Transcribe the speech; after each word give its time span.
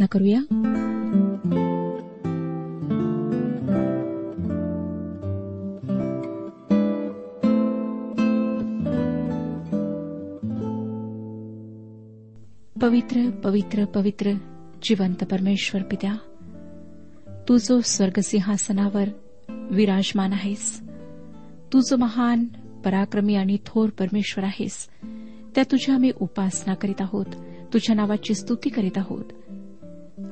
प्रार्थना 0.00 0.06
करूया. 0.06 0.40
पवित्र 12.80 13.30
पवित्र 13.44 13.84
पवित्र 13.84 14.32
जिवंत 14.82 15.24
परमेश्वर 15.24 15.82
पित्या 15.82 16.14
तू 17.48 17.56
जो 17.56 17.80
स्वर्गसिंहासनावर 17.80 19.08
विराजमान 19.70 20.32
आहेस 20.32 20.80
तू 21.72 21.80
जो 21.80 21.96
महान 21.96 22.44
पराक्रमी 22.84 23.34
आणि 23.34 23.56
थोर 23.66 23.88
परमेश्वर 23.88 24.44
आहेस 24.44 24.88
त्या 25.54 25.64
तुझ्या 25.70 25.94
आम्ही 25.94 26.12
उपासना 26.20 26.74
करीत 26.74 27.00
आहोत 27.00 27.26
तुझ्या 27.72 27.96
नावाची 27.96 28.34
स्तुती 28.34 28.68
करीत 28.68 28.98
आहोत. 28.98 29.24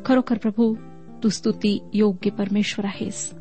खरोखर 0.05 0.39
प्रभू 0.39 0.75
तू 1.23 1.29
स्तुती 1.29 1.83
योग्य 1.95 2.31
परमेश्वर 2.31 2.85
आहेस. 2.85 3.35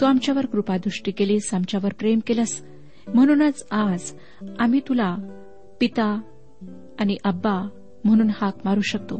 तू 0.00 0.06
आमच्यावर 0.06 0.46
कृपादृष्टी 0.46 1.10
केलीस 1.10 1.54
आमच्यावर 1.54 1.92
प्रेम 1.98 2.20
केलंस. 2.26 2.64
म्हणूनच 3.14 3.66
आज 3.70 4.12
आम्ही 4.58 4.80
तुला 4.80 5.16
पिता 5.80 6.20
आणि 7.00 7.16
अब्बा 7.24 7.68
म्हणून 8.04 8.30
हाक 8.40 8.54
मारू 8.64 8.80
शकतो. 8.80 9.16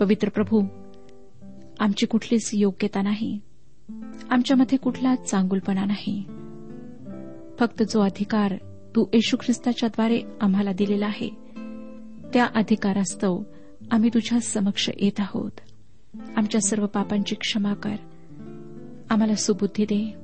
पवित्र 0.00 0.28
प्रभू 0.28 0.62
आमची 1.80 2.06
कुठलीच 2.06 2.50
योग्यता 2.52 3.02
नाही. 3.02 3.38
आमच्यामध्ये 4.30 4.78
कुठलाच 4.78 5.30
चांगुलपणा 5.30 5.84
नाही. 5.84 6.24
फक्त 7.60 7.82
जो 7.82 8.00
अधिकार 8.00 8.54
तू 8.96 9.04
येशू 9.12 9.36
ख्रिस्ताच्याद्वारे 9.36 10.20
आम्हाला 10.40 10.72
दिलेला 10.72 11.06
आहे 11.06 11.30
त्या 12.32 12.46
अधिकारास्तव 12.54 13.42
आम्ही 13.92 14.10
तुझ्या 14.14 14.40
समक्ष 14.40 14.90
येत 14.96 15.20
आहोत. 15.20 15.50
आमच्या 16.36 16.60
सर्व 16.60 16.86
पापांची 16.86 17.34
क्षमा 17.34 17.74
कर. 17.74 17.94
आम्हाला 19.10 19.34
सुबुद्धी 19.34 19.84
दे. 19.84 20.14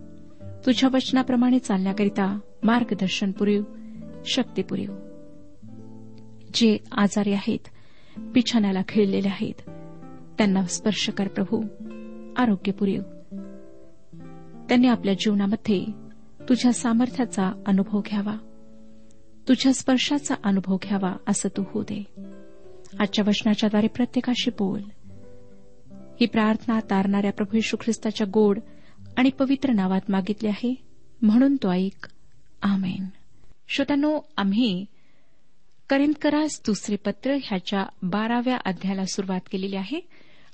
तुझ्या 0.67 0.91
वचनाप्रमाणे 0.93 1.59
चालण्याकरिता 1.59 2.39
मार्गदर्शन 2.63 3.33
पुरीव 3.33 3.63
शक्ती 4.25 4.63
पुरीव. 4.63 4.95
जे 6.55 6.79
आजारी 6.93 7.33
आहेत 7.33 7.69
पिछाण्याला 8.35 8.83
खिळलेले 8.89 9.29
आहेत 9.29 9.71
त्यांना 10.39 10.63
स्पर्श 10.63 11.09
कर 11.09 11.29
प्रभू. 11.29 11.63
आरोग्य 12.37 12.73
पुरीव. 12.73 13.03
त्यांनी 14.69 14.89
आपल्या 14.89 15.15
जीवनामध्ये 15.15 15.85
तुझ्या 16.49 16.73
सामर्थ्याचा 16.73 17.63
अनुभव 17.67 18.01
घ्यावा. 18.01 18.35
तुझ्या 19.49 19.73
स्पर्शाचा 19.73 20.35
अनुभव 20.45 20.77
घ्यावा 20.77 21.17
असं 21.27 21.49
तू 21.49 21.65
होऊ 21.71 21.83
दे. 21.83 22.28
आजच्या 23.01 23.25
वचनाच्याद्वारे 23.29 23.87
प्रत्येकाशी 23.87 24.51
बोल. 24.51 24.83
ही 26.21 26.27
प्रार्थना 26.27 26.81
तारणाऱ्या 26.81 27.33
प्रभू 27.33 27.57
येशू 27.57 27.77
ख्रिस्ताच्या 27.81 28.27
गोड 28.35 28.59
आणि 29.17 29.31
पवित्र 29.31 29.73
नावात 29.73 30.01
मागितले 30.09 30.49
आहे. 30.49 30.75
म्हणून 31.23 31.57
तो 31.57 31.73
ऐक. 31.73 32.09
आमेन. 32.63 33.07
श्रोत्यानो 33.69 34.21
आम्ही 34.37 34.85
करिंदकरास 35.89 36.61
दुसरे 36.67 36.97
पत्र 36.97 37.37
ह्याच्या 37.45 37.87
बाराव्या 38.03 38.57
अध्यायाला 38.65 39.05
सुरुवात 39.05 39.41
केलेली 39.51 39.77
आहे 39.77 40.01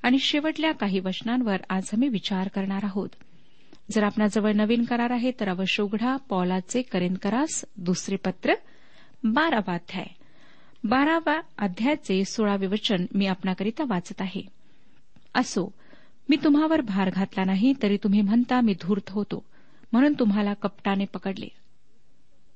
आणि 0.02 0.18
शेवटल्या 0.18 0.72
काही 0.72 1.00
वचनांवर 1.00 1.56
आज 1.70 1.82
आम्ही 1.92 2.08
विचार 2.08 2.48
करणार 2.48 2.80
आहोत. 2.82 3.08
जर 3.90 4.02
आपणाजवळ 4.02 4.52
नवीन 4.52 4.84
करार 4.84 5.10
आहे 5.10 5.30
तर 5.40 5.48
अवश्य 5.48 5.82
उघडा 5.82 6.16
पॉलाचे 6.16 6.82
करिंदकरास 6.82 7.64
दुसरे 7.76 8.16
पत्र 8.16 8.54
बारावा 9.24 9.74
अध्याय. 9.74 10.06
बाराव्या 10.84 11.40
अध्यायाचे 11.58 12.24
सोळावे 12.24 12.66
वचन 12.66 13.06
मी 13.14 13.26
आपणाकरिता 13.26 13.84
वाचत 13.88 14.20
आहे. 14.20 14.42
असो 15.34 15.74
मी 16.28 16.36
तुम्हावर 16.44 16.80
भार 16.80 17.10
घातला 17.10 17.44
नाही 17.44 17.72
तरी 17.82 17.96
तुम्ही 17.96 18.20
म्हणता 18.20 18.60
मी 18.60 18.74
धूर्त 18.82 19.10
होतो 19.10 19.44
म्हणून 19.92 20.12
तुम्हाला 20.18 20.54
कपटाने 20.54 21.04
पकडले. 21.04 21.48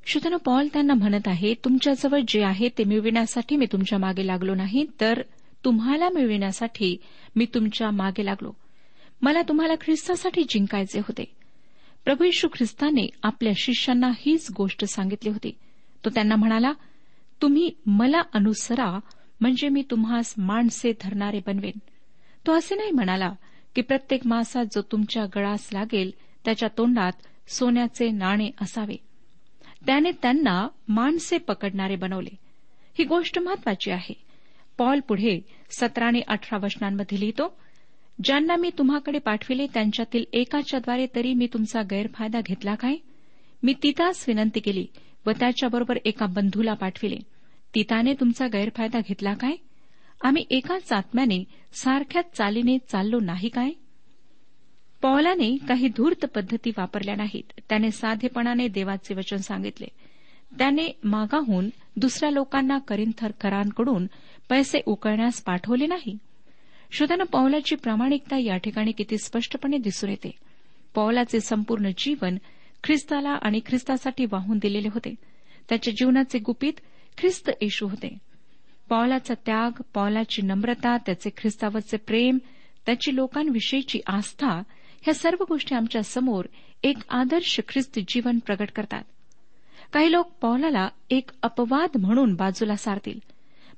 श्रुतन 0.07 0.37
पॉल 0.37 0.69
त्यांना 0.73 0.95
म्हणत 0.95 1.29
आहे 1.29 1.55
तुमच्याजवळ 1.55 2.21
जे 2.29 2.45
आहे 2.45 2.69
ते 2.79 2.85
मिळविण्यासाठी 2.85 3.57
मी 3.57 3.67
तुमच्या 3.73 3.99
मागे 3.99 4.27
लागलो 4.27 4.55
नाही 4.55 4.87
तर 5.01 5.23
तुम्हाला 5.65 6.09
मिळविण्यासाठी 6.09 6.97
मी 7.37 7.47
तुमच्या 7.55 7.91
मागे 7.91 8.25
लागलो. 8.25 8.53
मला 9.23 9.43
तुम्हाला 9.43 9.75
ख्रिस्तासाठी 9.75 10.43
जिंकायचे 10.49 10.99
होते. 10.99 11.25
प्रभू 12.05 12.25
यशू 12.25 12.49
ख्रिस्ताने 12.49 13.09
आपल्या 13.23 13.53
शिष्यांना 13.57 14.11
हीच 14.19 14.47
गोष्ट 14.57 14.85
सांगितली 14.85 15.31
होती. 15.31 15.59
तो 16.05 16.11
त्यांना 16.11 16.37
म्हणाला 16.37 16.73
तुम्ही 17.43 17.71
मला 17.87 18.21
अनुसरा 18.33 18.99
म्हणजे 19.41 19.69
मी 19.69 19.83
तुम्हास 19.91 20.35
माणसे 20.39 20.93
धरणारे 21.01 21.41
बनवेन. 21.47 21.79
तो 22.47 22.53
असे 22.53 22.75
नाही 22.75 22.91
म्हणाला 22.91 23.33
की 23.75 23.83
प्रत्येक 23.83 24.27
मासा 24.27 24.65
जो 24.65 24.83
तुमच्या 24.83 25.27
गळास 25.27 25.69
लागेल 25.73 26.11
त्याच्या 26.45 26.69
तोंडात 26.79 27.13
सोन्याचे 27.49 28.11
नाणे 28.11 28.51
असावे. 28.61 28.97
त्याने 29.87 30.11
त्यांना 30.11 30.69
माणसे 30.89 31.39
पकडणारे 31.39 31.97
बनवले. 31.97 32.37
ही 32.99 33.05
गोष्ट 33.05 33.39
महत्वाची 33.39 33.91
आहे. 33.91 34.15
पॉल 34.79 35.01
पुढे 35.01 35.41
सतरा 35.71 36.07
आणि 36.07 36.23
अठरा 36.29 36.59
वचनांमध्ये 36.63 37.21
लिहितो 37.21 37.59
ज्यांना 38.25 38.57
मी 38.57 38.71
तुम्हाकडे 38.79 39.19
पाठविले 39.19 39.67
त्यांच्यातील 39.75 40.25
एकाच्याद्वारे 40.33 41.07
तरी 41.15 41.35
मी 41.35 41.47
तुमचा 41.47 41.83
गैरफायदा 41.83 42.41
घेतला 42.41 42.75
काय? 42.75 42.97
मी 43.63 43.75
तिथाच 43.83 44.25
विनंती 44.29 44.61
केली 44.61 44.87
व 45.29 45.33
त्याच्याबरोबर 45.33 45.99
एका 46.05 46.27
बंधूला 46.27 46.75
पाठविले. 46.75 47.17
तिताने 47.75 48.15
तुमचा 48.15 48.47
गैरफायदा 48.47 48.99
घेतला 48.99 49.35
काय? 49.35 49.53
आम्ही 50.25 50.45
एकाच 50.51 50.93
आत्म्याने 50.93 51.45
सारख्याच 51.73 52.37
चालीने 52.37 52.79
चाललो 52.79 53.21
नाही 53.21 53.49
काय? 53.49 53.71
पौलाने 55.03 55.57
काही 55.69 55.89
धूर्त 55.89 56.27
पद्धती 56.27 56.71
वापरल्या 56.79 57.15
नाहीत. 57.17 57.61
त्याने 57.69 57.91
साधेपणाने 57.91 58.69
देवाचे 58.69 59.15
वचन 59.15 59.37
सांगितले. 59.37 59.87
त्याने 60.59 60.89
मागाहून 61.05 61.71
दुसऱ्या 61.97 62.31
लोकांना 62.31 62.79
करिंथर 62.79 63.31
करांकडून 63.31 64.07
पैसे 64.49 64.81
उकळण्यास 64.87 65.43
पाठवले 65.43 65.87
नाही. 65.87 66.19
श्रोत्यानं 66.93 67.25
पौलाची 67.25 67.77
प्रामाणिकता 67.77 68.39
या 68.39 68.57
ठिकाणी 68.57 68.93
किती 68.93 69.19
स्पष्टपणे 69.19 69.79
दिसून 69.79 70.11
येते. 70.11 70.31
पौलाचे 70.95 71.41
संपूर्ण 71.41 71.91
जीवन 71.99 72.37
ख्रिस्ताला 72.85 73.39
आणि 73.43 73.61
ख्रिस्तासाठी 73.67 74.25
वाहून 74.25 74.59
दिलेले 74.59 74.89
होते. 74.89 75.15
त्याच्या 75.69 75.95
जीवनाचे 75.95 76.39
गुपित 76.39 76.73
ख्रिस्त 77.19 77.51
येशू 77.63 77.89
होते. 77.89 78.19
पौलाचा 78.89 79.35
त्याग 79.47 79.83
पौलाची 79.95 80.43
नम्रता 80.43 80.97
त्याचे 80.97 81.31
ख्रिस्तावरचे 81.37 81.97
प्रेम 81.97 82.39
त्याची 82.87 83.17
लोकांविषयीची 83.17 84.01
आस्था 84.07 84.49
ह्या 85.03 85.15
सर्व 85.15 85.45
गोष्टी 85.49 85.75
आमच्यासमोर 85.75 86.45
एक 86.83 86.97
आदर्श 87.11 87.61
ख्रिस्त 87.69 87.99
जीवन 88.09 88.39
प्रगट 88.39 88.71
करतात. 88.75 89.03
काही 89.93 90.13
लोक 90.13 90.33
पौलाला 90.43 90.89
एक 91.11 91.31
अपवाद 91.43 91.91
म्हणून 91.99 92.35
बाजूला 92.35 92.77
सारतील. 92.77 93.19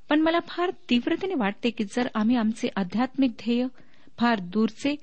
पण 0.08 0.20
मला 0.20 0.38
फार 0.48 0.70
तीव्रतेने 0.90 1.34
वाटते 1.34 1.70
की 1.70 1.84
जर 1.84 2.08
आम्ही 2.14 2.36
आमचे 2.36 2.68
आध्यात्मिक 2.76 3.30
ध्येय 3.30 3.66
फार 4.18 4.40
दूरचे 4.40 4.96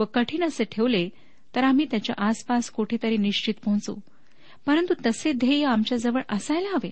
व 0.00 0.04
कठीण 0.04 0.44
असे 0.44 0.64
ठेवले 0.64 1.08
तर 1.54 1.64
आम्ही 1.64 1.86
त्याच्या 1.90 2.14
आसपास 2.18 2.70
कुठेतरी 2.70 3.16
निश्चित 3.16 3.54
पोहोचू. 3.64 3.94
परंतु 4.66 4.94
तसे 5.06 5.32
ध्येय 5.32 5.64
आमच्याजवळ 5.64 6.20
असायला 6.28 6.68
हवे. 6.68 6.90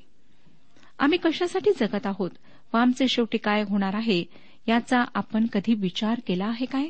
आम्ही 0.99 1.19
कशासाठी 1.19 1.71
जगत 1.81 2.07
आहोत? 2.07 2.31
व 2.75 2.77
आमचे 2.77 3.09
शेवटी 3.09 3.39
काय 3.39 3.63
होणार 3.63 3.95
आहे? 3.95 4.25
याचा 4.69 5.05
आपण 5.15 5.47
कधी 5.47 5.75
विचार 5.75 6.21
केला 6.27 6.47
आहे 6.47 6.67
काय? 6.67 6.89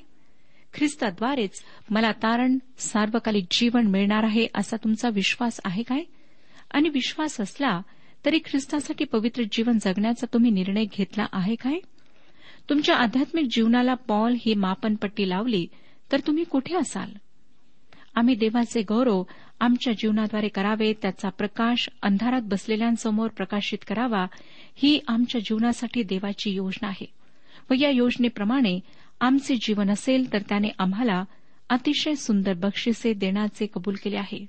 ख्रिस्ताद्वारेच 0.75 1.65
मला 1.91 2.13
तारण 2.13 2.59
सार्वकालिक 2.79 3.45
जीवन 3.51 3.87
मिळणार 3.87 4.23
आहे 4.23 4.47
असा 4.55 4.77
तुमचा 4.77 5.09
विश्वास 5.09 5.61
आहे 5.65 5.83
काय? 5.83 6.03
आणि 6.71 6.89
विश्वास 6.89 7.41
असला 7.41 7.81
तरी 8.25 8.39
ख्रिस्तासाठी 8.39 9.05
पवित्र 9.05 9.43
जीवन 9.53 9.79
जगण्याचा 9.79 10.27
तुम्ही 10.33 10.51
निर्णय 10.51 10.85
घेतला 10.85 11.27
आहे 11.33 11.55
काय? 11.55 11.79
तुमच्या 12.71 12.97
आध्यात्मिक 12.97 13.45
जीवनाला 13.51 13.95
पॉल 13.95 14.35
ही 14.47 14.55
मापनपट्टी 14.55 15.29
लावली 15.29 15.67
तर 16.13 16.21
तुम्ही 16.27 16.45
कुठे 16.45 16.77
असाल? 16.77 17.11
आम्ही 18.15 18.35
देवाचे 18.35 18.83
गौरव 18.83 19.23
आमच्या 19.61 19.93
जीवनाद्वारे 19.93 20.49
करावे 20.49 20.93
त्याचा 21.03 21.29
प्रकाश 21.29 21.89
अंधारात 22.03 22.43
बसलेल्यांसमोर 22.45 23.29
प्रकाशित 23.29 23.79
करावा 23.87 24.27
ही 24.77 25.01
आमच्या 25.09 25.41
जीवनासाठी 25.41 26.03
देवाची 26.03 26.51
योजना 26.51 26.89
आहे. 26.89 27.13
व 27.71 27.75
या 27.81 27.91
योजनेप्रमाणे 27.91 28.81
आमचे 29.21 29.57
जीवन 29.57 29.91
असेल 29.91 30.33
तर 30.33 30.39
त्याने 30.49 30.69
आम्हाला 30.79 31.25
अतिशय 31.71 32.15
सुंदर 32.15 32.55
बक्षिसे 32.55 33.13
देण्याचे 33.13 33.67
कबूल 33.67 33.95
केले 34.05 34.17
आहे. 34.17 34.47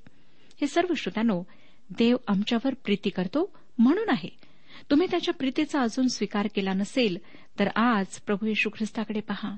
हे 0.61 0.67
सर्व 0.67 0.93
श्रोत्यानो 0.93 1.43
देव 1.89 2.17
आमच्यावर 2.27 2.73
प्रीती 2.73 3.09
करतो 3.09 3.53
म्हणून 3.79 4.09
आहे. 4.09 4.29
तुम्ही 4.91 5.07
त्याच्या 5.11 5.33
प्रीतीचा 5.33 5.81
अजून 5.81 6.07
स्वीकार 6.07 6.47
केला 6.55 6.73
नसेल 6.73 7.17
तर 7.59 7.67
आज 7.67 8.05
प्रभू 8.05 8.45
येशू 8.45 8.69
ख्रिस्ताकडे 8.69 9.19
पहा. 9.19 9.55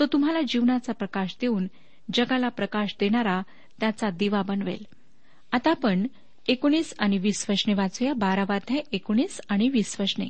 तो 0.00 0.06
तुम्हाला 0.06 0.40
जीवनाचा 0.48 0.92
प्रकाश 0.92 1.36
देऊन 1.40 1.66
जगाला 2.12 2.48
प्रकाश 2.48 2.94
देणारा 3.00 3.40
त्याचा 3.80 4.10
दिवा 4.10 4.42
बनवेल. 4.42 4.84
आता 5.52 5.70
आपण 5.70 6.06
एकोणीस 6.48 6.94
आणि 6.98 7.18
वीस 7.18 7.46
वचने 7.50 7.74
वाचूया. 7.74 8.12
बारावाध्याय 8.12 8.80
एकोणीस 8.92 9.40
आणि 9.48 9.68
वीस 9.68 9.96
वचने 10.00 10.26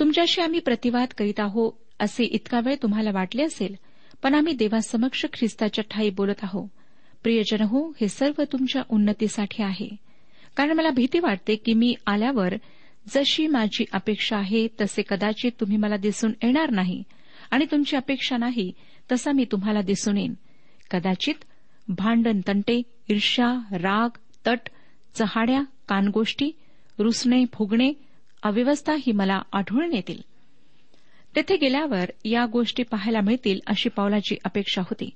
तुमच्याशी 0.00 0.40
आम्ही 0.40 0.60
प्रतिवाद 0.60 1.08
करीत 1.18 1.40
आहो 1.40 1.70
असे 1.98 2.24
इतका 2.24 2.60
वेळ 2.64 2.74
तुम्हाला 2.82 3.10
वाटले 3.12 3.42
असेल 3.42 3.74
पण 4.22 4.34
आम्ही 4.34 4.52
देवासमक्ष 4.52 5.24
ख्रिस्ताच्या 5.32 5.84
ठाई 5.90 6.10
बोलत 6.10 6.42
आहो 6.42 6.66
प्रियजन 7.22 7.60
हो 7.60 7.90
हे 8.00 8.08
सर्व 8.08 8.42
तुमच्या 8.52 8.82
उन्नतीसाठी 8.90 9.62
आहे. 9.62 9.88
कारण 10.56 10.72
मला 10.72 10.90
भीती 10.90 11.18
वाटते 11.18 11.56
की 11.56 11.72
मी 11.74 11.94
आल्यावर 12.06 12.54
जशी 13.14 13.46
माझी 13.46 13.84
अपेक्षा 13.92 14.36
आहे 14.36 14.66
तसे 14.80 15.02
कदाचित 15.08 15.52
तुम्ही 15.60 15.76
मला 15.76 15.96
दिसून 15.96 16.32
येणार 16.42 16.70
नाही 16.70 17.02
आणि 17.50 17.64
तुमची 17.70 17.96
अपेक्षा 17.96 18.36
नाही 18.36 18.72
तसा 19.12 19.32
मी 19.32 19.44
तुम्हाला 19.52 19.80
दिसून 19.80 20.16
येईन. 20.16 20.34
कदाचित 20.90 21.34
भांडण 21.88 22.40
तंटे 22.46 22.82
ईर्ष्या 23.08 23.78
राग 23.78 24.08
तट 24.46 24.68
चहाड्या 25.14 25.62
कानगोष्टी 25.88 26.50
रुसणे 26.98 27.44
फुगणे 27.54 27.92
अव्यवस्था 28.42 28.94
ही 28.94 29.12
मला 29.12 29.42
आढळून 29.52 29.92
येतील. 29.92 30.20
तेथे 31.36 31.56
गेल्यावर 31.56 32.10
या 32.24 32.46
गोष्टी 32.46 32.82
पाहायला 32.82 33.20
मिळतील 33.20 33.60
अशी 33.66 33.88
पावलाची 33.88 34.36
अपेक्षा 34.44 34.80
होती 34.80 35.10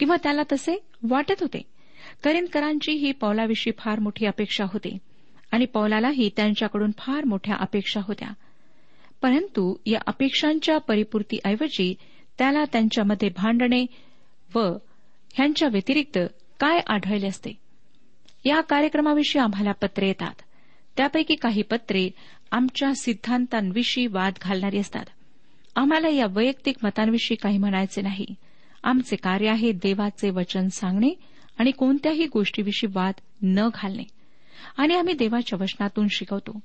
किंवा 0.00 0.16
त्याला 0.22 0.42
तसे 0.52 0.82
वाटत 1.02 1.40
होते. 1.40 1.62
करिंदकरांची 2.24 2.92
ही 2.92 3.12
पौलाविषयी 3.12 3.72
फार 3.78 3.98
मोठी 3.98 4.26
अपेक्षा 4.26 4.64
होती 4.64 4.98
आणि 5.50 5.64
पौलालाही 5.64 6.30
त्यांच्याकडून 6.36 6.90
फार 6.98 7.24
मोठ्या 7.24 7.56
अपेक्षा 7.60 8.00
होत्या. 8.04 8.28
परंतु 9.22 9.74
या 9.86 10.00
अपेक्षांच्या 10.06 10.78
परिपूर्तीऐवजी 10.78 11.94
त्याला 12.38 12.64
त्यांच्यामध्ये 12.64 13.28
भांडणे 13.28 13.86
व 14.54 14.72
ह्यांच्या 15.38 15.68
व्यतिरिक्त 15.68 16.18
काय 16.60 16.80
आढळले 16.86 17.26
असते? 17.26 17.50
या 18.44 18.60
कार्यक्रमाविषयी 18.60 19.42
आम्हाला 19.42 19.72
पत्रे 19.72 20.06
येतात. 20.06 20.34
त्यापैकी 20.96 21.34
काही 21.34 21.62
पत्रे 21.62 22.10
आमच्या 22.50 22.94
सिद्धांतांविषयी 22.94 24.06
वाद 24.06 24.32
घालणारी 24.42 24.78
असतात. 24.78 25.04
आम्हाला 25.76 26.08
या 26.08 26.26
वैयक्तिक 26.30 26.76
मतांविषयी 26.82 27.36
काही 27.36 27.58
म्हणायचे 27.58 28.02
नाही. 28.02 28.26
आमचे 28.82 29.16
कार्य 29.16 29.48
आहे 29.48 29.72
देवाचे 29.72 30.30
वचन 30.30 30.68
सांगणे 30.68 31.10
आणि 31.58 31.70
कोणत्याही 31.70 32.26
गोष्टीविषयी 32.26 32.90
वाद 32.94 33.14
न 33.42 33.68
घालणे. 33.74 34.04
आणि 34.76 34.94
आम्ही 34.94 35.14
देवाच्या 35.14 35.58
वचनातून 35.62 36.06
शिकवतो. 36.10 36.60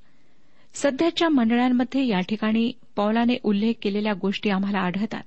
सध्याच्या 0.74 1.30
मंडळांमध्ये 1.30 2.08
या 2.08 2.20
ठिकाणी 2.20 2.72
पौलाने 2.96 3.38
उल्लेख 3.44 3.74
केलेल्या 3.82 4.14
गोष्टी 4.14 4.50
आम्हाला 4.50 4.80
आढळतात. 4.80 5.24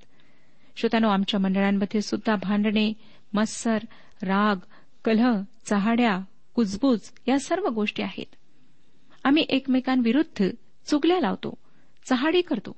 श्रोतानो 0.76 1.08
आमच्या 1.08 1.40
मंडळांमध्ये 1.40 2.02
सुद्धा 2.02 2.36
भांडणे 2.36 2.92
मत्सर 3.32 3.78
राग 4.22 4.56
कलह 5.04 5.42
चहाड्या 5.64 6.20
कुजबूज 6.54 7.00
या 7.28 7.38
सर्व 7.38 7.68
गोष्टी 7.68 8.02
आहेत. 8.02 8.34
आम्ही 9.24 9.46
एकमेकांविरुद्ध 9.48 10.50
चुगल्या 10.86 11.20
लावतो 11.20 11.58
चहाडी 12.04 12.40
करतो. 12.40 12.76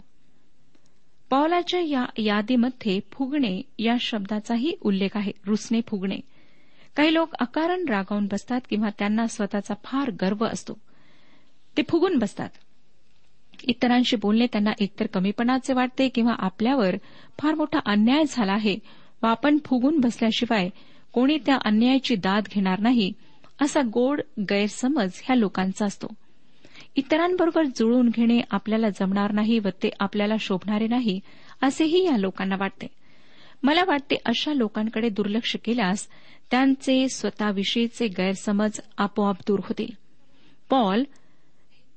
पावलाच्या 1.31 1.81
या 1.81 2.07
यादीमध्ये 2.19 3.00
फुगणे 3.12 3.62
या 3.78 3.95
शब्दाचाही 4.00 4.76
उल्लेख 4.81 5.09
आहे 5.14 5.33
रुसणे 5.47 5.81
फुगणे. 5.87 6.19
काही 6.97 7.14
लोक 7.14 7.35
अकारण 7.35 7.85
रागावून 7.85 8.26
बसतात 8.26 8.61
किंवा 8.71 8.88
त्यांना 8.99 9.26
स्वतःचा 9.26 9.75
फार 9.85 10.11
गर्व 10.11 10.47
असतो. 10.47 10.78
ते 11.76 11.83
फुगून 11.88 12.19
बसतात. 12.19 12.50
इतरांशी 13.62 14.17
बोलणे 14.17 14.47
त्यांना 14.47 14.71
एकतर 14.78 15.07
कमीपणाचे 15.07 15.73
वाटते 15.73 16.09
किंवा 16.09 16.35
आपल्यावर 16.38 16.97
फार 17.38 17.55
मोठा 17.55 17.78
अन्याय 17.87 18.23
झाला 18.28 18.52
आहे 18.52 18.78
आपण 19.22 19.58
फुगून 19.66 19.98
बसल्याशिवाय 20.00 20.68
कोणी 21.12 21.38
त्या 21.46 21.58
अन्यायाची 21.64 22.16
दाद 22.16 22.44
घेणार 22.50 22.78
नाही 22.78 23.12
असा 23.62 23.80
गोड 23.92 24.20
गैरसमज 24.40 25.10
ह्या 25.25 25.37
लोकांचा 25.37 25.87
असतो. 25.87 26.06
इतरांबरोबर 26.96 27.62
जुळून 27.62 28.08
घेणे 28.08 28.40
आपल्याला 28.50 28.88
जमणार 28.88 29.32
नाही 29.32 29.58
व 29.58 29.68
ते 29.82 29.90
आपल्याला 30.00 30.34
शोभणारे 30.40 30.87
नाही 30.87 31.20
असेही 31.62 32.04
या 32.06 32.16
लोकांना 32.16 32.56
वाटते. 32.58 32.87
मला 33.62 33.84
वाटते 33.87 34.16
अशा 34.26 34.52
लोकांकडे 34.52 35.08
दुर्लक्ष 35.08 35.56
केल्यास 35.64 36.08
त्यांचे 36.50 37.08
स्वतःविषयीचे 37.08 38.06
गैरसमज 38.06 38.80
आपोआप 38.98 39.37
दूर 39.46 39.60
होतील. 39.62 39.94
पॉल 40.70 41.04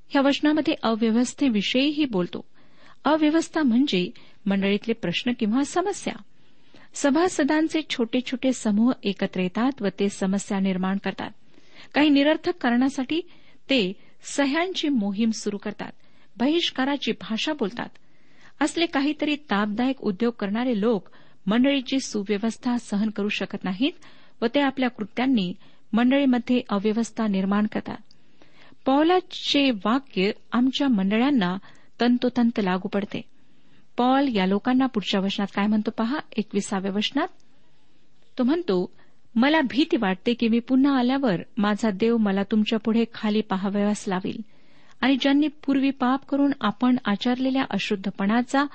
ह्या 0.10 0.22
वचनामध्ये 0.22 0.76
अव्यवस्थेविषयीही 0.84 2.06
बोलतो. 2.06 2.46
अव्यवस्था 3.06 3.64
म्हणजे 3.64 4.10
मंडळीतले 4.46 4.94
प्रश्न 4.94 5.32
किंवा 5.40 5.64
समस्या. 5.64 6.14
सभासदांचे 6.94 7.82
छोटे 7.90 8.20
छोटे 8.22 8.54
समूह 8.54 8.94
एकत्र 9.04 9.40
येतात 9.40 9.82
व 9.82 9.88
ते 10.00 10.10
समस्या 10.10 10.60
निर्माण 10.60 10.98
करतात. 10.98 11.32
काही 11.94 12.10
निरर्थक 12.10 12.58
कारणासाठी 12.62 13.22
ते 13.70 13.94
सह्यांची 14.24 14.90
मोहीम 14.90 15.30
सुरू 15.30 15.58
करतात. 15.58 15.92
बहिष्काराची 16.38 17.12
भाषा 17.12 17.54
बोलतात. 17.54 17.90
असले 18.62 18.86
काहीतरी 18.86 19.36
तापदायक 19.36 20.02
उद्योग 20.02 20.34
करणारे 20.40 20.82
लोक 20.82 21.08
मंडळीची 21.46 22.00
सुव्यवस्था 22.00 22.78
सहन 22.78 23.10
करू 23.10 23.30
शकत 23.30 23.64
नाहीत 23.64 23.92
व 24.42 24.46
ते 24.56 24.60
आपल्या 24.60 24.90
कृत्यांनी 24.90 25.54
मंडळीमध्ये 25.94 26.62
अव्यवस्था 26.70 27.28
निर्माण 27.28 27.68
करतात. 27.68 27.98
पौलाचे 28.86 29.72
वाक्य 29.72 30.32
आमच्या 30.52 30.88
मंडळांना 30.88 31.58
तंतोतंत 32.00 32.60
लागू 32.64 32.88
पडते. 32.88 33.31
पॉल 34.02 34.36
या 34.36 34.46
लोकांना 34.46 34.86
पुढच्या 34.86 35.20
वचनात 35.20 35.48
काय 35.56 35.68
म्हणतो 35.68 35.92
पहा? 35.92 36.20
एकविसाव्या 36.38 36.92
वचनात 36.92 37.28
तो 38.38 38.44
म्हणतो 38.44 38.92
मला 39.36 39.62
भीती 39.62 39.98
वाटते 39.98 40.34
की 40.34 40.48
मी 40.48 40.60
पुन्हा 40.60 41.00
आल्यावर 41.00 41.36
माझा 41.58 41.90
देव 41.90 42.18
मला 42.18 42.44
तुमच्यापुढे 42.44 43.06
खाली 43.14 43.42
पाहावयास 43.42 44.06
लावेल. 44.08 44.42
आणि 45.02 45.18
ज्यांनी 45.22 45.48
पूर्वी 45.48 45.90
पाप 45.90 46.26
करून 46.26 46.52
आपण 46.62 46.98
आचरलेल्या 47.06 47.64
अशुद्धपणाचा 47.70 48.66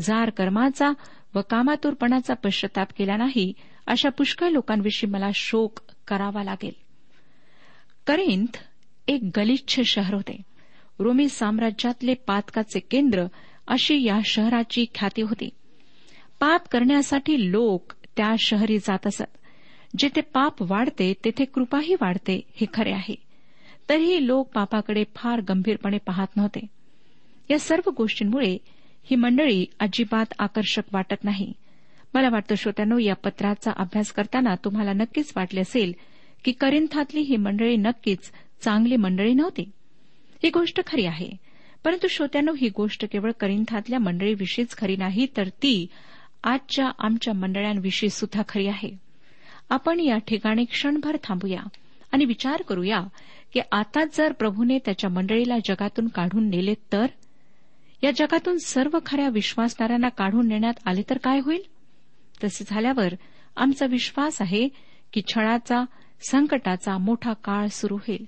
जार 0.00 0.30
कर्माचा 0.30 0.92
व 1.34 1.40
कामातूरपणाचा 1.50 2.34
पश्चाताप 2.34 2.88
केला 2.98 3.16
नाही 3.16 3.52
अशा 3.86 4.08
पुष्कळ 4.08 4.48
लोकांविषयी 4.48 5.10
मला 5.10 5.30
शोक 5.34 5.80
करावा 6.08 6.44
लागेल. 6.44 6.72
करिंथ 8.06 8.56
एक 9.08 9.30
गलिच्छ 9.36 9.80
शहर 9.80 10.14
होते. 10.14 10.42
रोमी 10.98 11.28
साम्राज्यातले 11.28 12.14
पातकाचे 12.14 12.78
केंद्र 12.78 13.24
अशी 13.66 14.04
या 14.04 14.18
शहराची 14.24 14.86
ख्याती 14.94 15.22
होती. 15.22 15.48
पाप 16.40 16.68
करण्यासाठी 16.68 17.50
लोक 17.50 17.92
त्या 18.16 18.34
शहरी 18.38 18.78
जात 18.78 19.06
असत. 19.06 19.36
जिथे 19.98 20.20
पाप 20.20 20.62
वाढते 20.62 21.14
तेथे 21.24 21.44
कृपाही 21.44 21.94
वाढते 21.94 22.40
हे 22.54 22.66
खरे 22.74 22.92
आहे. 22.92 23.14
तरीही 23.88 24.26
लोक 24.26 24.48
पापाकडे 24.54 25.04
फार 25.14 25.40
गंभीरपणे 25.40 25.98
पाहत 25.98 26.36
नव्हते. 26.36 26.66
या 27.50 27.58
सर्व 27.58 27.90
गोष्टींमुळे 27.90 28.58
ही 29.04 29.16
मंडळी 29.16 29.66
अजिबात 29.80 30.26
आकर्षक 30.38 30.82
वाटत 30.92 31.24
नाही. 31.24 31.52
मला 32.14 32.28
वाटतं 32.28 32.54
श्रोत्यानो 32.54 32.98
या 32.98 33.14
पत्राचा 33.14 33.72
अभ्यास 33.76 34.12
करताना 34.12 34.54
तुम्हाला 34.54 34.92
नक्कीच 34.92 35.32
वाटले 35.36 35.60
असेल 35.60 35.92
की 36.44 36.52
करिंथातली 36.52 37.20
ही 37.20 37.36
मंडळी 37.36 37.76
नक्कीच 37.76 38.32
चांगली 38.60 38.96
मंडळी 38.96 39.34
नव्हती. 39.34 39.70
ही 40.42 40.50
गोष्ट 40.50 40.80
खरी 40.86 41.06
आहे. 41.06 41.45
परंतु 41.86 42.06
श्रोत्यानो 42.10 42.52
ही 42.52 42.68
गोष्ट 42.68 43.04
केवळ 43.12 43.30
करिंथातल्या 43.40 43.98
मंडळीविषयीच 43.98 44.76
खरी 44.76 44.96
नाही 44.96 45.26
तर 45.36 45.48
ती 45.48 45.86
आजच्या 46.44 46.90
आमच्या 46.98 47.34
मंडळांविषयी 47.34 48.10
सुद्धा 48.10 48.42
खरी 48.48 48.66
आहे. 48.66 48.96
आपण 49.70 50.00
या 50.00 50.18
ठिकाणी 50.18 50.64
क्षणभर 50.64 51.16
थांबूया 51.22 51.60
आणि 52.12 52.24
विचार 52.24 52.62
करूया 52.62 53.00
की 53.52 53.60
आता 53.72 54.04
जर 54.04 54.32
प्रभूने 54.32 54.78
त्याच्या 54.78 55.10
मंडळीला 55.10 55.58
जगातून 55.58 56.08
काढून 56.08 56.50
नेले 56.50 56.74
तर? 56.92 57.06
या 58.02 58.10
जगातून 58.10 58.58
सर्व 58.58 58.98
खऱ्या 59.06 59.28
विश्वासणाऱ्यांना 59.28 60.08
काढून 60.08 60.48
नेण्यात 60.48 60.74
आले 60.84 61.02
तर 61.10 61.18
काय 61.18 61.40
होईल? 61.40 61.62
तसे 62.44 62.64
झाल्यावर 62.66 63.14
आमचा 63.56 63.86
विश्वास 63.86 64.42
आहे 64.42 64.68
की 65.12 65.22
छळाचा 65.28 65.84
संकटाचा 66.30 66.98
मोठा 66.98 67.32
काळ 67.32 67.66
सुरू 67.66 67.96
होईल 67.96 68.24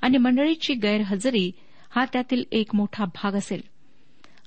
आणि 0.00 0.18
मंडळीची 0.18 0.74
गैरहजेरी 0.74 1.52
हा 1.94 2.04
त्यातील 2.04 2.44
एक 2.52 2.74
मोठा 2.74 3.04
भाग 3.04 3.32
असेल. 3.32 3.60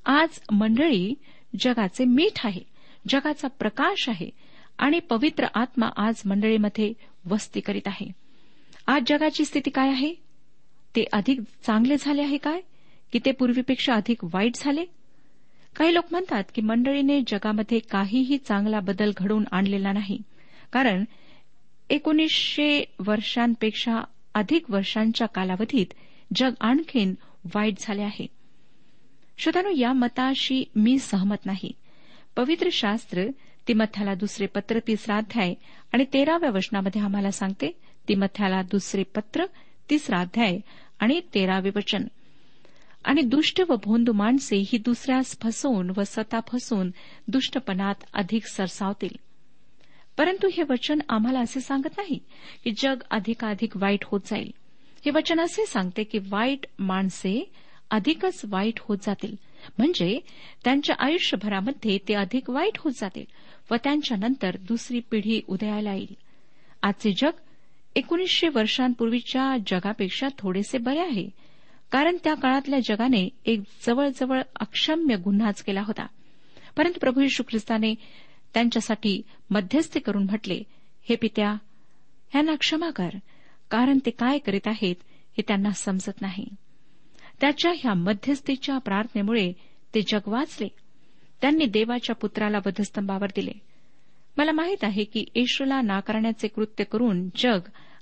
आज 0.06 0.40
मंडळी 0.52 1.14
जगाचे 1.60 2.06
मीठ 2.06 2.46
आहे 2.46 2.62
जगाचा 3.10 3.48
प्रकाश 3.48 4.10
आहे 4.10 4.30
आणि 4.78 5.00
पवित्र 5.00 5.48
आत्मा 5.54 5.90
आज 5.98 6.22
मंडळीमध्ये 6.26 6.94
वस्ती 7.26 7.60
करीत 7.60 7.82
आहे. 7.86 8.12
आज 8.88 9.02
जगाची 9.08 9.46
स्थिती 9.46 9.70
काय 9.70 9.90
आहे? 9.90 10.14
ते 10.96 11.06
अधिक 11.14 11.40
चांगले 11.42 11.96
झाले 12.00 12.22
आहे 12.22 12.38
काय? 12.38 12.62
की 13.14 13.20
ते 13.26 13.32
पूर्वीपेक्षा 13.32 13.94
अधिक 13.94 14.24
वाईट 14.24 14.52
झाले? 14.56 14.86
काही 15.76 15.94
लोक 15.94 16.04
म्हणतात 16.12 16.44
की 16.56 16.62
मंडळीने 16.62 17.22
जगामध्ये 17.28 17.80
काहीही 17.80 18.38
चांगला 18.38 18.80
बदल 18.80 19.12
घडवून 19.18 19.44
आणलेला 19.52 19.92
नाही. 19.92 20.22
कारण 20.74 21.06
एकोणीसशे 21.90 22.84
वर्षांपेक्षा 23.00 24.02
अधिक 24.34 24.72
वर्षांच्या 24.72 25.28
कालावधीत 25.28 25.86
जग 26.36 26.54
आणखीन 26.60 27.16
वाईट 27.46 27.74
झाले 27.80 28.02
आहे. 28.02 28.28
श्रोतानो 29.38 29.70
या 29.70 29.94
मताशी 29.94 30.64
मी 30.76 31.00
सहमत 31.00 31.46
नाही. 31.46 31.72
पवित्र 32.36 32.70
शास्त्र 32.72 33.24
तिमथ्याला 33.68 34.14
दुसरे 34.14 34.46
पत्र 34.46 34.80
तिसरा 34.88 35.18
अध्याय 35.18 35.54
आणि 35.94 36.06
तेराव्या 36.14 36.50
वचनामध्ये 36.50 37.02
आम्हाला 37.02 37.32
सांगते 37.32 37.78
तिमथ्याला 38.08 38.62
दुसरे 38.62 39.04
पत्र 39.04 39.46
तिसरा 39.90 40.20
अध्याय 40.20 40.60
आणि 41.00 41.22
तेरावे 41.34 41.70
वचन. 41.76 42.04
आणि 43.06 43.22
दुष्ट 43.22 43.62
व 43.62 43.76
भोंदू 43.76 44.14
माणसे 44.14 44.58
ही 44.58 44.78
दुसऱ्यास 44.78 45.38
फसवून 45.42 45.92
व 45.98 46.04
स्वतः 46.04 46.40
फसवून 46.52 46.92
दुष्टपणात 47.28 47.96
अधिक 48.14 48.46
सरसावतील. 48.46 49.20
परंतु 50.18 50.50
हे 50.54 50.64
वचन 50.70 51.00
आम्हाला 51.10 51.40
असे 51.40 51.60
सांगत 51.60 51.98
नाही 51.98 52.20
की 52.64 52.72
जग 52.78 52.96
अधिकाधिक 53.12 53.78
वाईट 53.78 54.00
होत 54.04 54.20
जाईल. 54.26 54.52
हे 55.06 55.12
वचन 55.12 55.40
असे 55.40 55.66
सांगते 55.66 56.04
की 56.04 56.20
वाईट 56.30 56.66
माणसे 56.80 57.52
अधिकच 57.92 58.42
वाईट 58.46 58.80
होत 58.80 58.98
जातील. 59.02 59.36
म्हणजे 59.78 60.20
त्यांच्या 60.64 60.96
आयुष्यभरामध्ये 61.00 61.98
ते 62.08 62.14
अधिक 62.14 62.50
वाईट 62.50 62.78
होत 62.78 62.92
जातील 62.92 63.26
व 63.72 63.76
त्यांच्यानंतर 63.84 64.58
दुसरी 64.58 65.00
पिढी 65.00 65.42
उदयाला 65.48 65.94
येईल. 65.94 66.14
आजचे 66.84 67.12
जग 67.12 67.30
एकोणीसशे 67.96 68.48
वर्षांपूर्वीच्या 68.48 69.58
जगापेक्षा 69.68 70.28
थोडेसे 70.38 70.78
बरे 70.78 71.00
आहे 71.00 71.30
कारण 71.92 72.18
त्या 72.24 72.34
काळातल्या 72.34 72.80
जगाने 72.80 73.30
एक 73.46 73.60
जवळजवळ 73.88 74.42
अक्षम्य 74.56 75.16
गुन्हाच 75.16 75.64
केला 75.64 75.82
होता. 75.82 76.06
परंतु 76.78 77.00
प्रभू 77.00 77.22
यशू 77.22 77.44
ख्रिस्ताने 77.50 77.96
त्यांच्यासाठी 78.54 79.22
मध्यस्थी 79.50 80.00
करून 80.00 80.24
म्हटले 80.24 80.64
हे 81.10 81.16
पित्या 81.16 81.50
ह्यांना 82.30 82.56
क्षमा 82.56 82.90
कर. 82.90 83.10
कारण 83.70 84.00
ते 84.06 84.10
काय 84.10 84.38
करीत 84.38 84.68
आहेत 84.68 84.96
हे 85.38 85.42
त्यांना 85.48 85.70
समजत 85.70 86.22
नाही. 86.22 86.48
त्याच्या 87.42 87.72
ह्या 87.72 87.94
मध्यस्थीच्या 87.94 88.78
प्रार्थनेमुळे 88.78 89.54
ते 89.96 90.02
जग 90.02 90.20
वाचले. 90.28 90.68
त्यांनी 91.42 91.66
देवाच्या 91.66 92.16
पुत्राला 92.16 92.58
वधस्तंभावर 92.66 93.28
दिले. 93.36 93.52
मला 94.38 94.52
माहीत 94.52 94.84
आहे 94.84 95.04
की 95.04 95.26
येशूला 95.36 95.82
नाकारण्याचे 95.82 96.48
कृत्य 96.48 96.84
करून 96.84 97.30
जग 97.36 97.60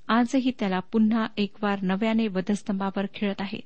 आजही 0.08 0.52
त्याला 0.58 0.80
पुन्हा 0.80 1.26
एक 1.36 1.50
वार 1.62 1.78
नव्याने 1.82 2.28
वधस्तंभावर 2.28 3.06
खेळत 3.14 3.40
आहे. 3.40 3.60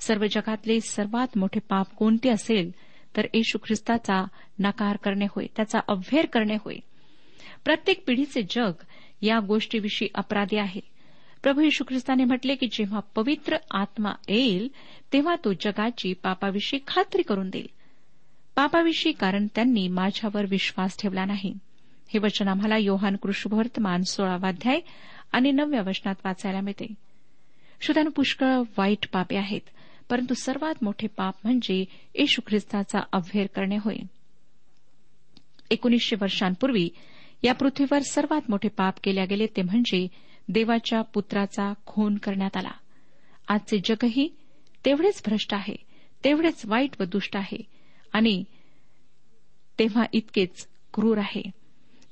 सर्व 0.00 0.26
जगातले 0.30 0.80
सर्वात 0.80 1.38
मोठे 1.38 1.60
पाप 1.60 1.94
कोणते 1.94 2.28
असेल 2.28 2.70
तर 3.16 3.26
येशू 3.34 3.58
ख्रिस्ताचा 3.58 4.24
नकार 4.58 4.96
करणे 4.96 5.26
होय 5.30 5.46
त्याचा 5.56 5.78
अव्हेर 5.88 6.26
करणे 6.26 6.54
होय. 6.54 6.76
प्रत्येक 7.64 8.06
पिढीचे 8.06 8.42
जग 8.42 8.72
या 9.22 9.40
गोष्टीविषयी 9.40 10.08
अपराधी 10.14 10.56
आहे. 10.56 10.95
प्रभू 11.46 11.60
यशू 11.60 11.84
ख्रिस्ताने 11.88 12.24
म्हटले 12.24 12.54
की 12.54 12.66
जेव्हा 12.66 13.00
पवित्र 13.00 13.56
आत्मा 13.70 14.12
येईल 14.28 14.68
तेव्हा 15.12 15.34
तो 15.44 15.52
जगाची 15.52 16.12
पापाविषयी 16.12 16.80
खात्री 16.86 17.22
करून 17.22 17.50
देईल. 17.50 17.66
पापाविषयी 18.56 19.12
कारण 19.12 19.46
त्यांनी 19.54 19.88
माझ्यावर 19.88 20.44
विश्वास 20.46 20.96
ठेवला 20.98 21.24
नाही. 21.24 21.54
हे 22.08 22.18
वचन 22.18 22.48
आम्हाला 22.48 22.76
योहान 22.76 23.16
कृष्णवर्तमान 23.16 24.02
सोळावाध्याय 24.02 24.80
आणि 25.32 25.52
नवव्या 25.52 25.82
वचनात 25.86 26.14
वाचायला 26.24 26.60
मिळते. 26.60 26.86
श्रोत्यानं 27.80 28.10
पुष्कळ 28.10 28.58
वाईट 28.78 29.06
पापे 29.12 29.36
आहेत 29.36 29.70
परंतु 30.10 30.34
सर्वात 30.34 30.74
मोठे 30.82 31.06
पाप 31.06 31.34
म्हणजे 31.44 31.84
येशू 32.14 32.42
ख्रिस्ताचा 32.46 32.98
अव्हेर 33.12 33.46
करणे 33.46 33.76
होय. 33.76 33.96
एकोणीसशे 35.70 36.16
वर्षांपूर्वी 36.20 36.88
या 37.42 37.54
पृथ्वीवर 37.54 37.98
सर्वात 37.98 38.42
मोठे 38.48 38.68
पाप 38.68 38.94
केल्या 39.04 39.24
गेले 39.24 39.46
ते 39.46 39.62
म्हणजे 39.62 40.26
देवाच्या 40.48 41.02
पुत्राचा 41.02 41.72
खून 41.86 42.18
करण्यात 42.18 42.56
आला. 42.56 42.70
आजचे 43.48 43.78
जगही 43.84 44.28
तेवढेच 44.84 45.22
भ्रष्ट 45.26 45.54
आहे 45.54 45.76
तेवढेच 46.24 46.62
वाईट 46.66 46.90
व 47.00 47.04
दुष्ट 47.04 47.36
आहे 47.36 47.62
आणि 48.12 48.44
तेव्हा 49.78 50.04
इतकेच 50.12 50.68
क्रूर 50.94 51.18
आहे. 51.18 51.42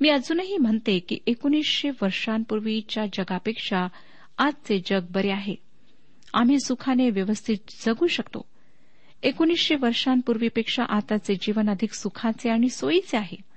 मी 0.00 0.08
अजूनही 0.08 0.58
म्हणते 0.58 0.98
की 0.98 1.18
एकोणीसशे 1.26 1.90
वर्षांपूर्वीच्या 1.90 3.06
जगापेक्षा 3.06 3.86
आजचे 4.38 4.82
जग 4.86 5.06
बरे 5.10 5.30
आहे. 5.30 5.54
आम्ही 6.34 6.60
सुखाने 6.60 7.10
व्यवस्थित 7.10 7.56
जगू 7.86 8.06
शकतो. 8.06 8.48
एकोणीसशे 9.22 9.74
वर्षांपूर्वीपेक्षा 9.74 10.84
आताचे 10.88 11.34
जीवन 11.34 11.70
अधिक 11.70 11.92
सुखाचे 11.92 12.50
आणि 12.50 12.68
सोयीचे 12.68 13.16
आहे. 13.16 13.53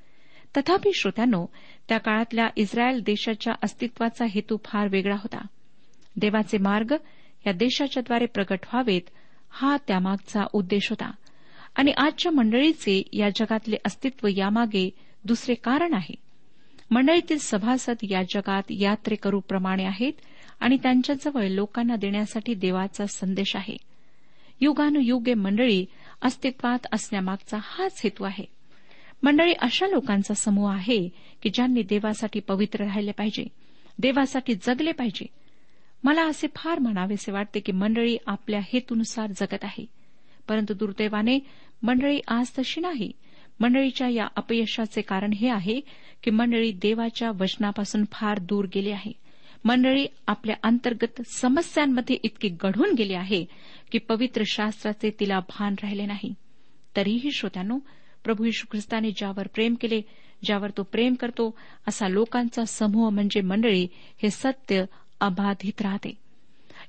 तथापि 0.57 0.91
श्रोत्यानो 0.93 1.45
त्या 1.89 1.97
काळातल्या 1.97 2.47
इस्रायल 2.55 2.99
देशाच्या 2.99 3.53
अस्तित्वाचा 3.63 4.25
हेतू 4.25 4.57
फार 4.65 4.87
वेगळा 4.87 5.15
होता. 5.15 5.45
देवाचे 6.15 6.57
मार्ग 6.57 6.95
या 7.47 7.53
देशाच्याद्वारे 7.53 8.25
प्रगट 8.25 8.59
व्हावेत 8.63 9.01
हा 9.49 9.77
त्यामागचा 9.87 10.43
उद्देश 10.53 10.89
होता. 10.89 11.11
आणि 11.75 11.91
आजच्या 11.91 12.31
मंडळीचे 12.31 13.01
या 13.13 13.29
जगातले 13.29 13.75
अस्तित्व 13.85 14.27
यामागे 14.27 14.89
दुसरे 15.23 15.53
कारण 15.53 15.93
आहे. 15.93 16.15
मंडळीतील 16.91 17.37
सभासद 17.37 17.95
या 18.03 18.23
जगात 18.23 18.63
यात्रेकरूप्रमाणे 18.69 19.85
आहेत 19.85 20.13
आणि 20.59 20.77
त्यांच्याजवळ 20.83 21.47
लोकांना 21.47 21.95
देण्यासाठी 21.95 22.53
देवाचा 22.53 23.05
संदेश 23.05 23.55
आहे. 23.55 23.77
युगानुयुगे 24.61 25.33
मंडळी 25.33 25.85
अस्तित्वात 26.21 26.87
असण्यामागचा 26.91 27.57
हाच 27.61 28.01
हेतू 28.03 28.23
आहे. 28.23 28.56
मंडळी 29.23 29.53
अशा 29.59 29.87
लोकांचा 29.87 30.33
समूह 30.33 30.73
आहे 30.73 31.09
की 31.43 31.49
ज्यांनी 31.49 31.81
देवासाठी 31.81 32.39
पवित्र 32.39 32.83
राहिले 32.83 33.11
पाहिजे 33.11 33.47
देवासाठी 33.99 34.55
जगले 34.55 34.91
पाहिजे. 34.91 35.25
मला 36.03 36.23
असे 36.25 36.47
फार 36.55 36.79
म्हणावेसे 36.79 37.31
वाटते 37.31 37.59
की 37.59 37.71
मंडळी 37.71 38.17
आपल्या 38.25 38.59
हेतूनुसार 38.73 39.27
जगत 39.27 39.63
आहे. 39.63 39.85
परंतु 40.47 40.73
दुर्दैवाने 40.73 41.39
मंडळी 41.83 42.19
आज 42.27 42.51
तशी 42.59 42.81
नाही. 42.81 43.11
मंडळीच्या 43.59 44.07
या 44.09 44.27
अपयशाचे 44.35 45.01
कारण 45.01 45.33
हे 45.33 45.49
आहे 45.49 45.81
की 46.23 46.31
मंडळी 46.31 46.71
देवाच्या 46.71 47.31
वचनापासून 47.39 48.03
फार 48.11 48.39
दूर 48.39 48.65
गेली 48.75 48.91
आहे. 48.91 49.11
मंडळी 49.65 50.05
आपल्या 50.27 50.55
अंतर्गत 50.63 51.21
समस्यांमध्ये 51.35 52.17
इतकी 52.23 52.49
गढून 52.49 52.93
गेली 52.97 53.13
आहे 53.13 53.45
की 53.91 53.97
पवित्र 53.97 54.43
शास्त्राचे 54.45 55.09
तिला 55.19 55.39
भान 55.39 55.75
राहिले 55.83 56.05
नाही. 56.05 56.33
तरीही 56.95 57.31
श्रोत्यानो 57.31 57.79
प्रभू 58.27 58.45
यशू 58.45 58.65
ख्रिस्ताने 58.71 59.11
ज्यावर 59.11 59.47
प्रेम 59.47 59.75
केले 59.81 60.01
ज्यावर 60.45 60.69
तो 60.77 60.83
प्रेम 60.83 61.13
करतो 61.13 61.57
असा 61.87 62.07
लोकांचा 62.07 62.65
समूह 62.65 63.09
म्हणजे 63.09 63.41
मंडळी 63.41 63.87
हे 63.93 64.29
सत्य 64.29 64.83
अबाधित 65.19 65.81
राहते. 65.81 66.13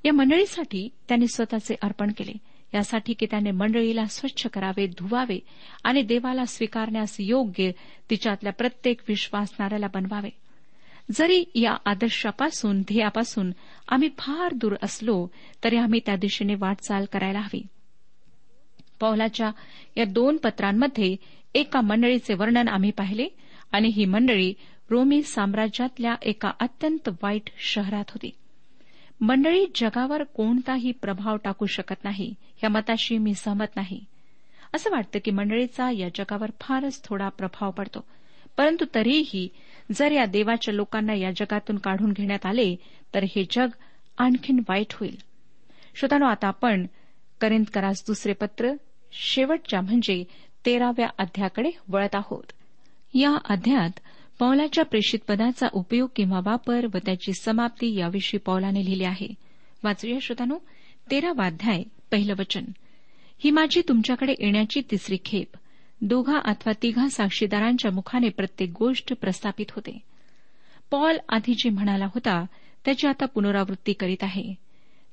या 0.05 0.13
मंडळीसाठी 0.13 0.89
त्यांनी 1.09 1.27
स्वतःचे 1.27 1.75
अर्पण 1.83 2.11
केले. 2.17 2.33
यासाठी 2.75 3.13
की 3.13 3.27
त्याने 3.27 3.51
मंडळीला 3.51 4.05
स्वच्छ 4.05 4.47
करावे 4.47 4.87
धुवावे 4.87 5.39
आणि 5.85 6.03
देवाला 6.03 6.45
स्वीकारण्यास 6.45 7.17
योग्य 7.19 7.71
तिच्यातल्या 8.11 8.53
प्रत्येक 8.53 9.01
विश्वासणाऱ्याला 9.09 9.87
बनवावे. 9.95 10.31
जरी 11.13 11.45
या 11.55 11.77
आदर्शापासून 11.85 12.81
ध्येयापासून 12.81 13.51
आम्ही 13.89 14.09
फार 14.19 14.53
दूर 14.55 14.75
असलो 14.83 15.29
तरी 15.65 15.77
आम्ही 15.77 16.01
त्या 16.07 16.17
दिशेने 16.17 16.55
वाटचाल 16.55 17.05
करायला 17.13 17.41
हवी. 17.41 17.67
पौलाच्या 19.01 19.51
या 19.97 20.05
दोन 20.05 20.37
पत्रांमध्ये 20.37 21.17
एका 21.55 21.81
मंडळीचे 21.81 22.35
वर्णन 22.35 22.69
आम्ही 22.69 22.91
पाहिले 22.91 23.29
आणि 23.73 23.89
ही 23.89 24.05
मंडळी 24.05 24.55
रोमी 24.91 25.23
साम्राज्यातल्या 25.23 26.15
एका 26.23 26.51
अत्यंत 26.61 27.09
वाईट 27.09 27.51
शहरात 27.59 28.05
होती. 28.09 28.31
मंडळी 29.21 29.67
जगावर 29.75 30.23
कोणताही 30.23 30.93
प्रभाव 30.93 31.37
टाकू 31.37 31.67
शकत 31.67 32.05
नाही 32.05 32.35
या 32.65 32.69
मताशी 32.69 33.19
मी 33.19 33.35
सहमत 33.35 33.77
नाही. 33.77 34.05
असं 34.75 34.91
वाटतं 34.91 35.19
की 35.25 35.31
मंडळीचा 35.31 35.91
या 35.91 36.09
जगावर 36.09 36.51
फारच 36.61 37.05
थोडा 37.05 37.29
प्रभाव 37.29 37.71
पडतो. 37.71 38.05
परंतु 38.57 38.85
तरीही 38.95 39.49
जर 39.93 40.13
या 40.13 40.25
देवाच्या 40.25 40.75
लोकांना 40.75 41.15
या 41.15 41.31
जगातून 41.31 41.77
काढून 41.77 42.13
घेण्यात 42.13 42.47
आले 42.47 42.77
तर 43.15 43.25
हे 43.25 43.47
जग 43.51 43.69
आणखीन 44.19 44.59
वाईट 44.69 44.95
होईल. 44.95 45.17
श्रोतानो 45.95 46.27
आता 46.27 46.49
आपण 46.49 46.87
करिंदकरास 47.41 48.05
दुसरे 48.07 48.33
पत्र 48.33 48.73
शेवटच्या 49.13 49.81
म्हणजे 49.81 50.25
तेराव्या 50.67 51.09
अध्याकडे 51.19 51.71
वळत 51.89 52.15
आहोत. 52.15 52.53
या 53.15 53.37
अध्यात 53.45 54.01
पौलाच्या 54.39 54.85
प्रेषित 54.85 55.19
पदाचा 55.29 55.67
उपयोग 55.73 56.09
किंवा 56.17 56.41
वापर 56.45 56.87
व 56.87 56.99
त्याची 56.99 57.33
समाप्ती 57.33 57.95
याविषयी 57.95 58.39
पौलाने 58.39 58.85
लिहिले 58.85 59.05
आहे. 59.05 59.29
वाचूया 59.85 60.19
श्रोतानो 60.23 60.59
तेरावा 61.11 61.47
अध्याय 61.47 61.83
पहिलं 62.11 62.35
वचन. 62.39 62.65
ही 63.39 63.51
माझी 63.51 63.83
तुमच्याकडे 63.89 64.35
येण्याची 64.39 64.83
तिसरी 64.91 65.17
खेप. 65.25 65.57
दोघा 66.01 66.39
अथवा 66.39 66.73
तिघा 66.83 67.09
साक्षीदारांच्या 67.09 67.91
मुखाने 67.91 68.29
प्रत्येक 68.29 68.71
गोष्ट 68.79 69.13
प्रस्थापित 69.21 69.67
होते. 69.71 69.99
पॉल 70.91 71.17
आधी 71.29 71.55
जे 71.55 71.71
म्हणाला 71.71 72.07
होता 72.07 72.47
त्याची 72.85 73.07
आता 73.07 73.27
पुनरावृत्ती 73.27 73.93
करीत 73.93 74.23
आहे. 74.23 74.55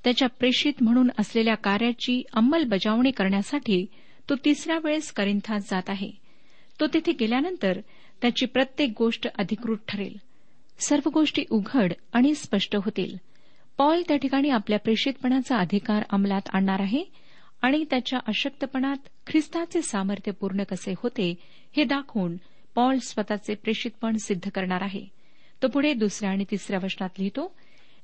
त्याच्या 0.06 0.28
प्रेषित 0.30 0.74
म्हणून 0.82 1.10
असलेल्या 1.20 1.56
कार्याची 1.56 2.24
अंमलबजावणी 2.34 3.12
करण्यासाठी 3.12 3.86
तो 4.30 4.36
तिसऱ्या 4.46 4.80
वेळेस 4.84 5.12
करिंथात 5.12 5.60
जात 5.60 5.82
आहे. 5.88 6.12
तो 6.80 6.86
तिथे 6.88 7.12
गेल्यानंतर 7.12 7.80
त्याची 8.22 8.46
प्रत्येक 8.46 8.94
गोष्ट 8.98 9.28
अधिकृत 9.40 9.78
ठरेल. 9.88 10.18
सर्व 10.80 11.10
गोष्टी 11.10 11.44
उघड 11.50 11.94
आणि 12.14 12.36
स्पष्ट 12.36 12.76
होतील. 12.76 13.16
पॉल 13.78 14.02
त्या 14.08 14.18
ठिकाणी 14.18 14.50
आपल्या 14.50 14.80
प्रेषितपणाचा 14.80 15.58
अधिकार 15.58 16.04
अंमलात 16.10 16.42
आणणार 16.54 16.80
आहे 16.80 17.04
आणि 17.62 17.86
त्याच्या 17.90 18.20
अशक्तपणात 18.28 18.98
ख्रिस्ताचे 19.28 19.82
सामर्थ्य 19.82 20.32
पूर्ण 20.32 20.64
कसे 20.64 20.94
होते 20.98 21.36
हे 21.78 21.84
दाखवून 21.84 22.36
पॉल 22.76 22.98
स्वतःचे 22.98 23.56
प्रेषितपण 23.56 24.18
सिद्ध 24.18 24.50
करणार 24.50 24.82
आहे. 24.82 25.06
तो 25.62 25.68
पुढे 25.68 25.94
दुसऱ्या 25.94 26.32
आणि 26.32 26.44
तिसऱ्या 26.52 26.80
वचनात 26.84 27.10
लिहितो 27.20 27.56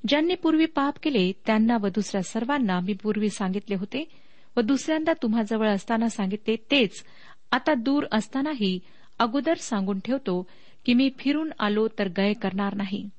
ज्यांनी 0.08 0.36
पूर्वी 0.36 0.66
पाप 0.66 0.94
केले 1.04 1.32
त्यांना 1.46 1.78
व 1.82 1.88
दुसऱ्या 1.88 2.22
सर्वांना 2.22 2.80
मी 2.80 2.94
पूर्वी 2.94 3.30
सांगितले 3.30 3.76
होते 3.76 4.10
व 4.58 4.62
दुसऱ्यांदा 4.62 5.14
तुम्हाजवळ 5.22 5.68
असताना 5.68 6.10
सांगितले 6.10 6.56
तेच. 6.56 7.04
आता 7.52 7.74
दूर 7.74 8.06
असतानाही 8.12 8.80
अगोदर 9.20 9.54
सांगून 9.54 10.00
ठेवतो 10.00 10.48
की 10.86 10.94
मी 10.94 11.10
फिरून 11.20 11.52
आलो 11.60 11.88
तर 12.00 12.08
गय 12.18 12.34
करणार 12.34 12.76
नाही. 12.76 13.10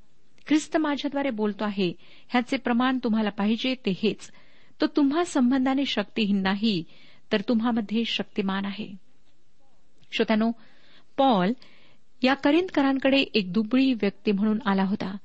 ख्रिस्त 0.47 0.77
माझ्याद्वारे 0.77 1.31
बोलतो 1.31 1.65
आहे 1.65 1.93
ह्याचे 2.29 2.57
प्रमाण 2.57 2.99
तुम्हाला 3.05 3.31
पाहिजे 3.31 3.75
ते 3.75 3.91
हेच. 3.91 4.31
तो 4.81 4.87
तुम्हा 4.87 5.25
संबंधाने 5.25 5.87
शक्तीहीन 5.87 6.43
नाही 6.43 6.85
तर 7.33 7.41
तुम्हामध्ये 7.41 8.05
शक्तिमान 8.05 8.65
आहे. 8.65 8.89
श्रोत्यानो 10.13 10.51
पॉल 11.17 11.53
या 12.23 12.35
करिंदकरांकडे 12.35 13.21
एक 13.35 13.53
दुबळी 13.53 13.93
व्यक्ती 13.93 14.33
म्हणून 14.33 14.59
आला 14.67 14.85
होता. 14.85 15.17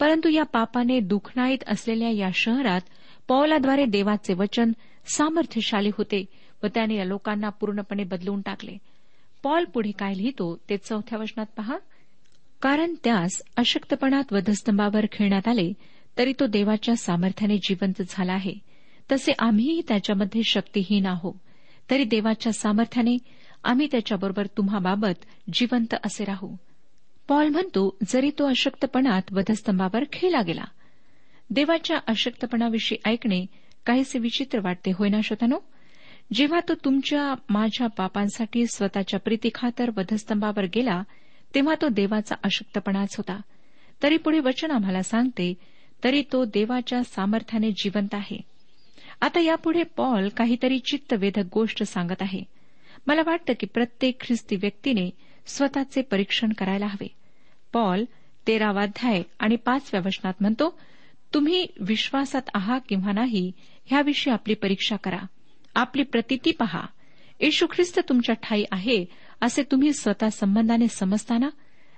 परंतु 0.00 0.28
या 0.28 0.42
पापाने 0.42 1.00
दुखणाईत 1.00 1.58
असलेल्या 1.66 2.10
या 2.10 2.30
शहरात 2.34 2.80
पौलाद्वारे 3.28 3.84
देवाचे 3.84 4.34
वचन 4.34 4.72
सामर्थ्यशाली 5.14 5.90
होते 5.98 6.24
व 6.62 6.66
त्याने 6.66 6.94
या 6.94 7.04
लोकांना 7.04 7.48
पूर्णपणे 7.48 8.04
बदलून 8.04 8.40
टाकले. 8.40 8.78
पॉल 9.42 9.64
पुढे 9.64 9.90
काय 9.90 10.14
लिहितो 10.14 10.60
ते 10.70 10.76
चौथ्या 10.76 11.18
वचनात 11.18 11.46
पहा. 11.56 11.78
कारण 12.62 12.94
त्यास 13.04 13.42
अशक्तपणात 13.56 14.32
वधस्तंभावर 14.32 15.06
खेळण्यात 15.12 15.48
आले 15.48 15.72
तरी 16.18 16.32
तो 16.40 16.46
देवाच्या 16.46 16.96
सामर्थ्याने 16.96 17.56
जिवंत 17.56 18.02
झाला 18.08 18.32
आहे. 18.32 18.54
तसे 19.12 19.32
आम्हीही 19.38 19.82
त्याच्यामध्ये 19.88 20.42
शक्तीहीन 20.42 21.06
आहो 21.06 21.32
तरी 21.90 22.04
देवाच्या 22.04 22.52
सामर्थ्याने 22.52 23.18
आम्ही 23.64 23.88
त्याच्याबरोबर 23.90 24.46
तुम्हाबाबत 24.46 25.24
जिवंत 25.52 25.94
असे 26.04 26.24
राहू. 26.24 26.56
पॉल 27.30 27.48
म्हणतो 27.48 27.96
जरी 28.08 28.30
तो 28.30 28.48
अशक्तपणात 28.48 29.22
वधस्तंभावर 29.32 30.04
खेळला 30.12 30.42
गेला. 30.42 30.64
देवाच्या 31.50 31.98
अशक्तपणाविषयी 32.06 33.10
ऐकणे 33.10 33.46
काहीसे 33.86 34.18
विचित्र 34.18 34.60
वाटते 34.60 34.90
होय 34.90 35.08
ना 35.08 35.20
श्रोतानो? 35.24 35.58
जेव्हा 36.32 36.60
तो 36.68 36.74
तुमच्या 36.74 37.34
माझ्या 37.48 37.86
पापांसाठी 37.86 38.66
स्वतःच्या 38.66 39.20
प्रीतीखातर 39.20 39.90
वधस्तंभावर 39.96 40.64
गेला 40.64 41.02
तेव्हा 41.54 41.74
तो 41.82 41.88
देवाचा 41.88 42.34
अशक्तपणाच 42.42 43.16
होता. 43.16 43.40
तरी 44.02 44.16
पुढे 44.16 44.38
वचन 44.38 44.70
आम्हाला 44.70 45.02
सांगते 45.02 45.54
तरी 46.04 46.22
तो 46.32 46.44
देवाच्या 46.44 47.04
सामर्थ्याने 47.04 47.70
जिवंत 47.70 48.14
आहे. 48.14 48.40
आता 49.20 49.40
यापुढे 49.40 49.82
पॉल 49.82 50.28
काहीतरी 50.28 50.78
चित्तवेधक 50.78 51.44
गोष्ट 51.54 51.82
सांगत 51.82 52.22
आहे. 52.22 52.42
मला 53.06 53.22
वाटतं 53.26 53.52
की 53.60 53.66
प्रत्येक 53.66 54.20
ख्रिस्ती 54.20 54.56
व्यक्तीने 54.56 55.10
स्वतःचे 55.46 56.02
परीक्षण 56.02 56.52
करायला 56.52 56.86
हवे. 56.86 57.19
पॉल 57.72 58.04
तेरावाध्याय 58.46 59.22
आणि 59.38 59.56
पाचव्या 59.56 60.00
वचनात 60.06 60.32
म्हणतो 60.40 60.78
तुम्ही 61.34 61.66
विश्वासात 61.80 62.42
आहात 62.54 62.80
किंवा 62.88 63.12
नाही 63.12 63.52
ह्याविषयी 63.86 64.32
आपली 64.32 64.54
परीक्षा 64.54 64.96
करा. 64.96 65.18
आपली 65.74 66.02
प्रतिती 66.02 66.50
पहा. 66.50 66.82
येशू 67.40 67.66
ख्रिस्त 67.66 68.00
तुमच्या 68.08 68.34
ठाई 68.34 68.64
आहे 68.72 69.04
असे 69.40 69.62
तुम्ही 69.62 69.92
स्वतः 69.92 70.28
संबंधाने 70.28 70.88
समजताना? 70.88 71.48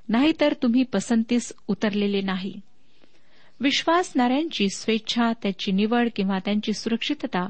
नाहीतर 0.09 0.55
तुम्ही 0.63 0.83
पसंतीस 0.83 1.53
उतरलेले 1.69 2.21
नाही. 2.21 2.61
विश्वासणाऱ्यांची 3.61 4.69
स्वेच्छा 4.69 5.33
त्याची 5.43 5.73
निवड 5.73 6.09
किंवा 6.17 6.39
त्यांची 6.39 6.73
सुरक्षितता 6.73 7.49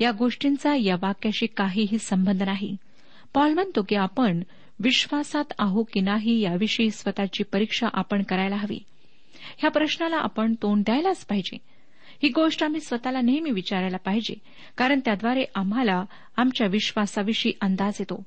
या 0.00 0.10
गोष्टींचा 0.10 0.74
या 0.74 0.94
वाक्याशी 0.94 1.46
काहीही 1.46 1.98
संबंध 1.98 2.42
नाही. 2.42 2.76
पॉल 3.34 3.52
म्हणतो 3.52 3.82
की 3.88 3.94
आपण 3.96 4.42
विश्वासात 4.78 5.44
आहो 5.58 5.82
की 5.82 6.00
नाही 6.00 6.40
याविषयी 6.40 6.90
स्वतःची 6.90 7.44
परीक्षा 7.44 7.86
आपण 7.92 8.22
करायला 8.22 8.56
हवी. 8.56 8.78
ह्या 9.58 9.70
प्रश्नाला 9.70 10.16
आपण 10.16 10.54
तोंड 10.62 10.82
द्यायलाच 10.84 11.24
पाहिजे. 11.24 11.58
ही 12.22 12.28
गोष्ट 12.28 12.64
आम्ही 12.64 12.80
स्वतःला 12.80 13.20
नेहमी 13.20 13.50
विचारायला 13.50 13.96
पाहिजे 13.96 14.34
कारण 14.76 15.00
त्याद्वारे 15.04 15.44
आम्हाला 15.54 16.04
आमच्या 16.36 16.66
विश्वासाविषयी 16.66 17.52
अंदाज 17.60 17.96
येतो. 18.00 18.22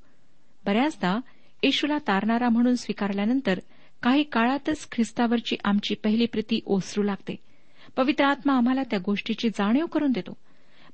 बऱ्याचदा 0.66 1.20
येशूला 1.64 1.98
तारणारा 1.98 2.50
म्हणून 2.50 2.76
स्वीकारल्यानंतर 2.76 3.60
काही 4.04 4.24
काळातच 4.24 4.88
ख्रिस्तावरची 4.92 5.56
आमची 5.64 5.96
पहिली 5.96 6.26
प्रीती 6.26 6.60
ओसरू 6.66 7.04
लागते. 7.04 7.36
पवित्र 7.98 8.26
आत्मा 8.26 8.54
आम्हाला 8.54 8.84
त्या 8.84 9.00
गोष्टीची 9.06 9.50
जाणीव 9.50 9.86
करून 9.86 10.12
देतो. 10.12 10.38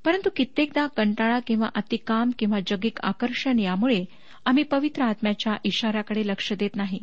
परंतु 0.06 0.30
कित्येकदा 0.36 0.88
कंटाळा 0.88 1.40
किंवा 1.40 1.70
अतिकाम 1.76 2.32
किंवा 2.40 2.60
जगिक 2.68 3.00
आकर्षण 3.04 3.60
यामुळे 3.60 4.06
आम्ही 4.46 4.64
पवित्र 4.64 5.04
आत्म्याच्या 5.04 5.58
इशाऱ्याकडे 5.64 6.28
लक्ष 6.28 6.54
देत 6.54 6.76
नाही. 6.76 7.00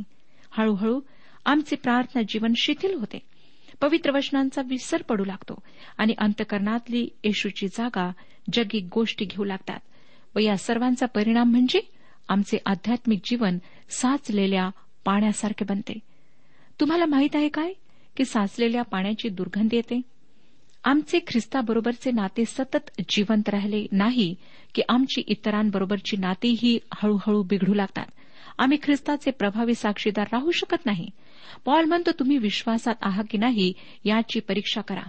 हळूहळू 0.50 1.00
आमचे 1.44 1.76
प्रार्थना 1.76 2.22
जीवन 2.22 2.52
शिथिल 2.56 2.94
होते. 2.94 3.18
पवित्र 3.80 4.10
वचनांचा 4.10 4.62
विसर 4.66 5.02
पडू 5.02 5.24
लागतो 5.24 5.62
आणि 5.98 6.14
अंतकरणातली 6.18 7.08
येशूची 7.24 7.68
जागा 7.68 8.12
जगिक 8.52 8.88
गोष्टी 8.94 9.24
घेऊ 9.24 9.44
लागतात 9.44 9.80
व 10.36 10.38
या 10.38 10.56
सर्वांचा 10.56 11.06
परिणाम 11.06 11.50
म्हणजे 11.50 11.80
आमचे 12.28 12.58
आध्यात्मिक 12.66 13.20
जीवन 13.24 13.58
साचलेल्या 13.90 14.70
पाण्यासारखे 15.04 15.64
बनते. 15.64 15.98
तुम्हाला 16.80 17.06
माहीत 17.06 17.36
आहे 17.36 17.48
काय? 17.48 17.72
की 18.16 18.24
साचलेल्या 18.24 18.82
पाण्याची 18.82 19.28
दुर्गंधी 19.28 19.76
येते? 19.76 20.00
आमचे 20.88 21.18
ख्रिस्ताबरोबरचे 21.18 22.10
नाते 22.10 22.44
सतत 22.44 22.90
जिवंत 23.08 23.48
राहिले 23.48 23.86
नाही 23.92 24.34
की 24.74 24.82
आमची 24.88 25.22
इतरांबरोबरची 25.26 26.16
नातीही 26.16 26.78
हळूहळू 26.94 27.42
बिघडू 27.42 27.74
लागतात. 27.74 28.06
आम्ही 28.58 28.78
ख्रिस्ताचे 28.82 29.30
प्रभावी 29.30 29.74
साक्षीदार 29.74 30.26
राहू 30.32 30.50
शकत 30.50 30.86
नाही. 30.86 31.10
पॉल 31.64 31.84
म्हणतो 31.84 32.10
तुम्ही 32.18 32.38
विश्वासात 32.38 32.94
आहात 33.02 33.24
की 33.30 33.38
नाही 33.38 33.72
याची 34.04 34.40
परीक्षा 34.40 34.80
करा. 34.80 35.02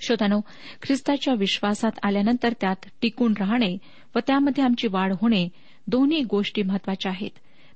श्रोतानो 0.00 0.40
ख्रिस्ताच्या 0.82 1.34
विश्वासात 1.34 1.92
आल्यानंतर 2.02 2.52
त्यात 2.60 2.86
टिकून 3.02 3.34
राहणे 3.40 3.78
व 4.16 4.18
त्यामध्ये 4.26 4.64
आमची 4.64 4.88
वाढ 4.88 5.12
होणे 5.20 5.48
दोन्ही 5.86 6.22
गोष्टी 6.22 6.62
महत्त्वाच्या 6.62 7.12
आहेत. 7.12 7.30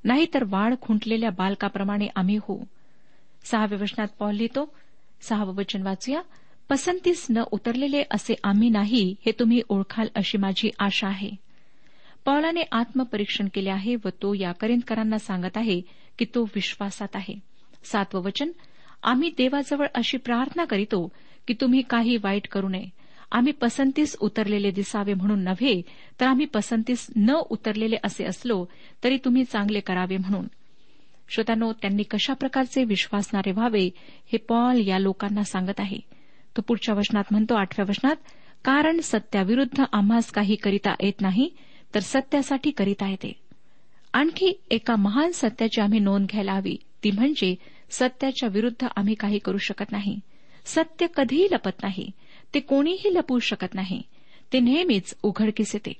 नाहीतर 0.04 0.44
वाढ 0.48 0.74
खुंटलेल्या 0.80 1.30
बालकाप्रमाणे 1.30 2.06
आम्ही 2.16 2.36
होऊ. 2.36 2.64
सहाव्या 3.44 3.78
वचनात 3.82 4.08
पॉल 4.18 4.34
लिहितो 4.34 4.74
सहावं 5.20 5.54
वचन 5.54 5.82
वाचूया. 5.82 6.20
पसंतीस 6.70 7.26
न 7.30 7.42
उतरलेले 7.52 8.02
असे 8.10 8.34
आम्ही 8.44 8.68
नाही 8.68 9.14
हे 9.26 9.32
तुम्ही 9.32 9.62
ओळखाल 9.68 10.08
अशी 10.14 10.38
माझी 10.38 10.70
आशा 10.78 11.08
आहे. 11.08 11.30
पौलाने 12.24 12.60
आत्मपरीक्षण 12.72 13.48
केले 13.54 13.70
आहे 13.70 13.96
व 13.96 14.08
तो 14.08 14.34
या 14.34 14.52
करिंदकरांना 14.52 15.18
सांगत 15.18 15.56
आहे 15.56 15.80
की 16.18 16.24
तो 16.34 16.44
विश्वासात 16.44 17.08
आहे. 17.14 17.34
सातवं 17.84 18.22
वचन 18.22 18.50
आम्ही 19.02 19.30
देवाजवळ 19.30 19.86
अशी 19.94 20.16
प्रार्थना 20.16 20.64
करीतो 20.64 21.12
की 21.48 21.54
तुम्ही 21.60 21.82
काही 21.82 22.16
वाईट 22.16 22.48
करू 22.48 22.68
नये. 22.68 22.84
आम्ही 23.32 23.52
पसंतीस 23.52 24.16
उतरलेले 24.20 24.70
दिसावे 24.70 25.14
म्हणून 25.14 25.40
नव्हे 25.40 25.82
तर 26.20 26.26
आम्ही 26.26 26.46
पसंतीस 26.46 27.06
न 27.16 27.34
उतरलेले 27.50 27.96
असे 28.04 28.24
असलो 28.24 28.66
तरी 29.04 29.18
तुम्ही 29.24 29.44
चांगले 29.44 29.80
करावे 29.80 30.16
म्हणून. 30.16 30.46
श्रोतांनो 31.28 31.72
त्यांनी 31.72 32.02
कशा 32.02 32.32
प्रकारचे 32.32 32.84
विश्वासणारे 32.84 33.50
व्हावे 33.50 33.90
हे 34.32 34.36
पॉल 34.36 34.88
या 34.88 34.98
लोकांना 34.98 35.42
सांगत 35.42 35.80
आहे. 35.80 36.19
तो 36.56 36.62
पुढच्या 36.62 36.94
वचनात 36.94 37.24
म्हणतो 37.30 37.54
आठव्या 37.54 37.84
वचनात 37.88 38.16
कारण 38.64 39.00
सत्याविरुद्ध 39.00 39.84
आम्हास 39.92 40.30
काही 40.30 40.54
करिता 40.54 40.94
येत 41.00 41.20
नाही 41.20 41.48
तर 41.94 42.00
सत्यासाठी 42.00 42.70
करिता 42.70 43.08
येते. 43.08 43.32
आणखी 44.12 44.52
एका 44.70 44.96
महान 44.96 45.30
सत्याची 45.30 45.80
आम्ही 45.80 45.98
नोंद 45.98 46.26
घ्यायला 46.26 46.52
हवी 46.52 46.76
ती 47.04 47.10
म्हणजे 47.10 47.54
सत्याच्या 47.90 48.48
विरुद्ध 48.48 48.86
आम्ही 48.96 49.14
काही 49.14 49.38
करू 49.38 49.58
शकत 49.58 49.92
नाही. 49.92 50.18
सत्य 50.66 51.06
कधीही 51.14 51.46
लपत 51.52 51.82
नाही 51.82 52.10
ते 52.54 52.60
कोणीही 52.60 53.14
लपवू 53.14 53.38
शकत 53.38 53.74
नाही 53.74 54.00
ते 54.52 54.60
नेहमीच 54.60 55.14
उघडकीस 55.22 55.74
येते. 55.74 55.92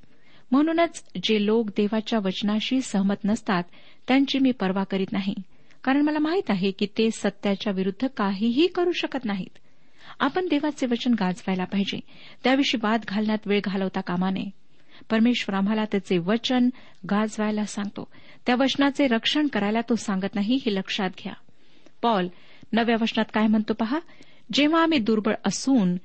म्हणूनच 0.51 1.03
जे 1.25 1.45
लोक 1.47 1.69
देवाच्या 1.77 2.19
वचनाशी 2.19 2.81
सहमत 2.81 3.25
नसतात 3.25 3.65
त्यांची 4.09 4.39
मी 4.39 4.51
पर्वा 4.51 4.85
करीत 4.85 5.13
नाही 5.13 5.35
कारण 5.85 6.03
मला 6.03 6.19
माहीत 6.19 6.51
आहे 6.51 6.71
की 6.71 6.87
ते 6.99 7.11
सत्याच्या 7.11 7.73
विरुद्ध 7.73 8.09
काहीही 8.17 8.67
करू 8.67 8.93
शकत 8.93 9.25
नाहीत. 9.25 9.59
आपण 10.21 10.47
देवाचे 10.49 10.87
वचन 10.87 11.13
गाजवायला 11.13 11.65
पाहिजे. 11.65 12.01
त्याविषयी 12.45 12.81
वाद 12.83 13.01
घालण्यात 13.09 13.39
वेळ 13.47 13.61
घालवता 13.65 14.01
कामा 14.01 14.31
नये. 14.31 14.51
परमेश्वर 15.11 15.55
आम्हाला 15.55 15.85
त्याचे 15.85 16.19
वचन 16.19 16.69
गाजवायला 17.11 17.65
सांगतो. 17.65 18.09
त्या 18.47 18.55
वचनाचे 18.55 19.07
रक्षण 19.07 19.47
करायला 19.47 19.81
तो 19.81 19.97
सांगत 19.97 20.35
नाही 20.35 20.55
हे 20.67 20.75
लक्षात 20.75 21.11
घ्या. 21.19 21.33
पॉल 22.03 22.29
नव्या 22.73 22.97
वचनात 23.01 23.25
काय 23.35 23.47
म्हणतो 23.47 23.73
पहा? 23.73 23.99
जेव्हा 24.53 24.83
आम्ही 24.83 24.99
दुर्बळ 24.99 25.35
असून 25.47 25.97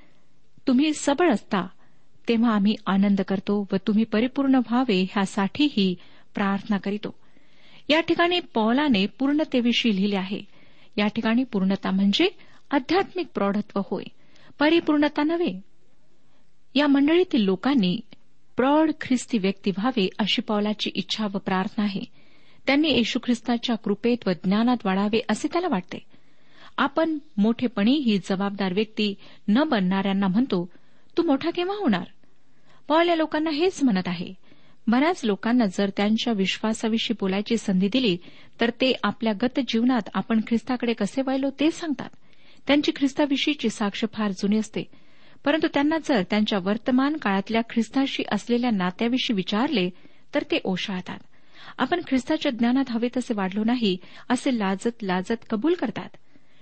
तुम्ही 0.66 0.92
सबळ 0.94 1.30
असता 1.30 1.66
तेव्हा 2.28 2.54
आम्ही 2.54 2.74
आनंद 2.86 3.20
करतो 3.20 3.66
व 3.72 3.76
तुम्ही 3.86 4.04
परिपूर्ण 4.04 4.54
व्हावे 4.54 5.02
ह्यासाठीही 5.02 5.94
प्रार्थना 6.34 6.76
करीतो. 6.76 7.14
या 7.88 8.00
ठिकाणी 8.00 8.40
पौलाने 8.40 9.06
पूर्णतेविषयी 9.06 9.96
लिहिले 9.96 10.16
आहे. 10.16 10.40
या 10.96 11.06
ठिकाणी 11.06 11.44
पूर्णता 11.44 11.90
म्हणजे 11.90 12.28
आध्यात्मिक 12.70 13.26
प्रौढत्व 13.34 13.80
होय. 13.90 14.04
परिपूर्णता 14.58 15.22
नव्हे. 15.22 15.60
या 16.74 16.86
मंडळीतील 16.86 17.40
लोकांनी 17.40 18.00
प्रौढ 18.56 18.90
ख्रिस्ती 19.00 19.38
व्यक्ती 19.38 19.70
व्हावे 19.70 20.08
अशी 20.18 20.42
पौलाची 20.42 20.90
इच्छा 20.94 21.26
व 21.26 21.38
प्रार्थना 21.38 21.84
आहे. 21.84 22.00
त्यांनी 22.66 22.88
येशू 22.88 23.18
ख्रिस्ताच्या 23.24 23.76
कृपेत 23.76 24.16
व 24.26 24.30
ज्ञानात 24.44 24.76
वाढावे 24.84 25.20
असे 25.28 25.48
त्याला 25.52 25.68
वाटते. 25.70 25.98
आपण 26.78 27.18
मोठेपणी 27.36 27.92
ही 27.92 28.18
जबाबदार 28.18 28.72
व्यक्ती 28.72 29.14
न 29.48 29.64
बनणाऱ्यांना 29.64 30.26
म्हणतो 30.26 30.70
तू 31.16 31.22
मोठा 31.22 31.50
केव्हा 31.50 31.76
होणार? 31.76 32.04
पॉल 32.88 33.08
या 33.08 33.16
लोकांना 33.16 33.50
हेच 33.50 33.82
म्हणत 33.82 34.08
आहे. 34.08 34.34
बऱ्याच 34.86 35.24
लोकांना 35.24 35.66
जर 35.66 35.90
त्यांच्या 35.96 36.32
विश्वासाविषयी 36.32 37.16
बोलायची 37.20 37.56
संधी 37.56 37.88
दिली 37.92 38.16
तर 38.60 38.70
ते 38.70 38.92
आपल्या 39.02 39.32
गत 39.42 39.60
जीवनात 39.68 40.08
आपण 40.14 40.40
ख्रिस्ताकडे 40.46 40.92
कसे 40.92 41.22
वळलो 41.22 41.50
ते 41.60 41.70
सांगतात. 41.70 42.08
त्यांची 42.66 42.92
ख्रिस्ताविषयीची 42.96 43.68
साक्ष 43.68 44.04
फार 44.12 44.30
जुनी 44.30 44.58
असते. 44.58 44.82
परंतु 45.44 45.66
त्यांना 45.74 45.98
जर 46.04 46.22
त्यांच्या 46.30 46.58
वर्तमान 46.62 47.16
काळातल्या 47.16 47.62
ख्रिस्ताशी 47.70 48.22
असलेल्या 48.32 48.70
नात्याविषयी 48.70 49.36
विचारले 49.36 49.90
तर 50.34 50.42
ते 50.42 50.58
ओशाळतात. 50.64 51.18
आपण 51.78 52.00
ख्रिस्ताच्या 52.08 52.52
ज्ञानात 52.52 52.84
हवे 52.90 53.08
तसे 53.16 53.34
वाढलो 53.34 53.64
नाही 53.64 53.96
असे 54.28 54.58
लाजत 54.58 55.02
लाजत 55.02 55.44
कबूल 55.50 55.74
करतात. 55.74 56.08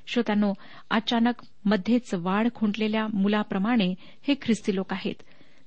श्रोत्यानो 0.06 0.52
अचानक 0.90 1.42
मध्येच 1.64 2.14
वाढ 2.14 2.48
खुंटलेल्या 2.54 3.06
मुलाप्रमाणे 3.14 3.94
हे 4.28 4.34
ख्रिस्ती 4.42 4.74
लोक 4.74 4.92
आहेत. 4.92 5.14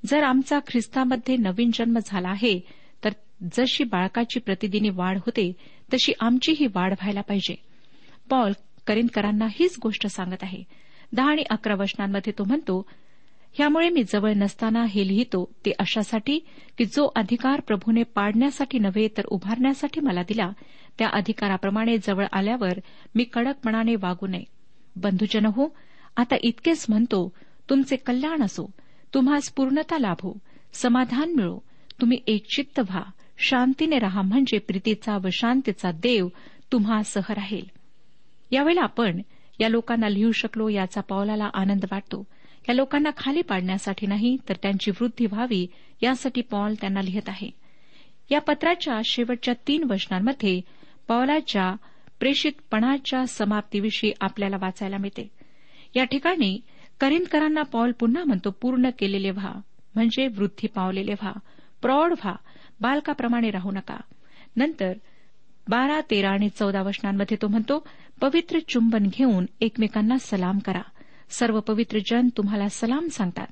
जर 0.06 0.24
आमचा 0.24 0.60
ख्रिस्तामध्ये 0.60 1.38
नवीन 1.38 1.72
जन्म 1.74 1.98
झाला 2.06 2.30
आहे 2.30 2.60
तर 3.04 3.10
जशी 3.58 3.84
बाळकाची 3.84 4.40
प्रतिदिनी 4.40 4.90
वाढ 4.90 5.18
होते 5.18 5.54
तशी 5.94 6.14
आमचीही 6.20 6.66
वाढ 6.66 6.92
व्हायला 6.92 7.22
पाहिजे. 7.22 7.56
पॉल 8.30 8.52
करिंदकरांना 8.88 9.48
हीच 9.52 9.76
गोष्ट 9.84 10.08
सांगत 10.08 10.44
आहे. 10.44 10.64
दहा 11.14 11.30
आणि 11.32 11.44
अकरा 11.50 11.76
वचनांमध्ये 11.76 12.34
तो 12.38 12.44
म्हणतो 12.44 12.86
यामुळे 13.60 13.90
मी 13.90 14.04
जवळ 14.04 14.34
नसताना 14.34 14.84
हे 14.86 15.08
लिहितो 15.08 15.44
ते 15.66 15.72
अशासाठी 15.80 16.38
की 16.78 16.86
जो 16.86 17.12
अधिकार 17.16 17.60
प्रभूने 17.60 18.04
पाडण्यासाठी 18.04 18.80
नव्हे 18.80 19.08
तर 19.18 19.26
उभारण्यासाठी 19.26 20.02
मला 20.02 20.22
दिला 20.22 20.50
त्या 21.00 21.08
अधिकाराप्रमाणे 21.08 21.98
जवळ 21.98 22.26
आल्यावर 22.32 22.80
मी 23.16 23.24
कडकपणाने 23.24 23.96
वागू 23.96 24.28
नये. 24.28 24.44
बंधुजन 24.96 25.46
हो 25.46 25.68
आता 26.18 26.36
इतकेच 26.42 26.86
म्हणतो 26.90 27.34
तुमचे 27.70 27.96
कल्याण 27.96 28.44
असो 28.44 28.70
तुम्हास 29.14 29.50
पूर्णता 29.50 29.98
लाभो 29.98 30.38
समाधान 30.74 31.34
मिळो 31.36 31.58
तुम्ही 32.02 32.18
एकचित्त 32.28 32.80
व्हा 32.80 33.02
शांतीने 33.38 34.00
राहा 34.00 34.22
म्हणजे 34.22 34.58
प्रीतीचा 34.58 35.18
व 35.18 35.28
शांतीचा 35.32 35.92
देव 35.92 36.28
तुम्हा 36.72 37.02
सह 37.04 37.30
राहील. 37.30 37.77
यावेळेला 38.52 38.82
आपण 38.82 39.22
या 39.60 39.70
लोकांना 39.70 40.10
लिहू 40.10 40.32
शकलो 40.32 40.70
याचा 40.70 41.02
पावलाला 41.02 41.50
आनंद 41.54 41.86
वाटतो. 41.92 42.28
या 42.70 42.76
लोकांना 42.76 43.10
खाली 43.18 43.42
पाडण्यासाठी 43.42 44.08
नाही 44.08 44.38
तर 44.50 44.56
त्यांची 44.62 44.92
वृद्धी 44.92 45.26
व्हावी 45.26 45.68
यासाठी 46.04 46.42
पॉल 46.42 46.74
त्यांना 46.82 47.02
लिहित 47.02 47.30
आहे. 47.30 47.50
या 48.32 48.42
पत्राच्या 48.42 49.02
शेवटच्या 49.06 49.54
तीन 49.68 49.84
वचनांमध्ये 49.84 50.62
पॉलाच्या 51.08 51.76
प्रेषितपणाच्या 52.20 53.26
समाप्तीविषयी 53.26 54.12
आपल्याला 54.22 54.58
वाचायला 54.62 54.98
मिळते. 54.98 55.32
या 55.96 56.04
ठिकाणी 56.04 56.60
करिंदकरांना 57.00 57.62
पॉल 57.62 57.92
पुन्हा 57.92 58.24
म्हणतो 58.24 58.52
पूर्ण 58.52 58.90
केलेले 59.00 59.30
व्हा 59.30 59.54
म्हणजे 59.96 60.28
वृद्धी 60.28 60.68
पावलेले 60.68 61.14
व्हा 61.14 61.34
प्रौढ 61.82 62.12
व्हा 62.12 62.36
बालकाप्रमाणे 62.82 63.50
राहू 63.50 63.72
नका. 63.72 63.98
नंतर 64.56 64.94
बारा 65.70 66.02
तेरा 66.12 66.30
आणि 66.30 66.50
चौदा 66.50 66.82
वचनांमध्ये 66.82 67.38
तो 67.42 67.48
म्हणतो 67.48 67.88
पवित्र 68.22 68.60
चुंबन 68.68 69.04
घेऊन 69.04 69.46
एकमेकांना 69.62 70.18
सलाम 70.18 70.60
करा. 70.60 70.82
सर्व 71.30 71.60
पवित्र 71.60 72.00
जन 72.00 72.30
तुम्हाला 72.38 72.70
सलाम 72.70 73.08
सांगतात. 73.08 73.48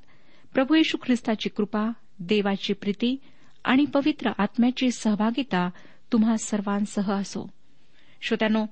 प्रभू 0.54 0.74
येशू 0.74 0.98
ख्रिस्ताची 1.04 1.48
कृपा 1.48 1.90
देवाची 2.18 2.72
प्रीती 2.72 3.16
आणि 3.64 3.84
पवित्र 3.84 4.30
आत्म्याची 4.38 4.90
सहभागिता 4.90 5.70
तुम्हा 6.12 6.36
सर्वांसह 6.36 7.12
असो. 7.12 7.50
श्रोत्यानो 8.22 8.66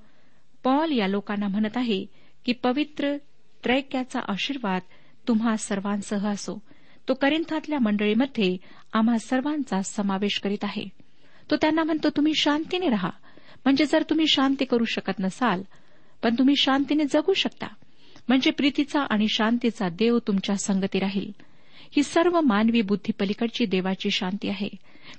पॉल 0.64 0.92
या 0.92 1.06
लोकांना 1.06 1.48
म्हणत 1.48 1.76
आहे 1.76 2.06
की 2.44 2.52
पवित्र 2.52 3.16
त्रैक्याचा 3.64 4.20
आशीर्वाद 4.28 4.82
तुम्हा 5.28 5.56
सर्वांसह 5.56 6.28
असो. 6.28 6.62
तो 7.08 7.14
करिंथातल्या 7.14 7.78
मंडळीमध्ये 7.78 8.56
आम्हा 8.92 9.18
सर्वांचा 9.18 9.82
समावेश 9.82 10.40
करीत 10.40 10.64
आहे. 10.64 10.88
तो 11.50 11.56
त्यांना 11.56 11.82
म्हणतो 11.84 12.10
तुम्ही 12.10 12.34
शांतीने 12.34 12.88
राहा. 12.88 13.10
म्हणजे 13.64 13.84
जर 13.84 14.02
तुम्ही 14.02 14.26
शांती 14.26 14.64
करू 14.64 14.84
शकत 14.84 15.20
नसाल 15.20 15.62
पण 16.24 16.34
तुम्ही 16.38 16.56
शांतीने 16.56 17.04
जगू 17.04 17.34
शकता. 17.34 17.66
म्हणजे 18.28 18.50
प्रीतीचा 18.50 19.00
आणि 19.10 19.26
शांतीचा 19.28 19.88
देव 19.88 20.18
तुमच्या 20.18 20.56
संगती 20.56 20.98
राहील. 20.98 21.32
ही 21.96 22.02
सर्व 22.02 22.40
मानवी 22.40 22.82
बुद्धी 22.82 23.12
पलीकडची 23.20 23.66
देवाची 23.66 24.10
शांती 24.10 24.48
आहे. 24.48 24.68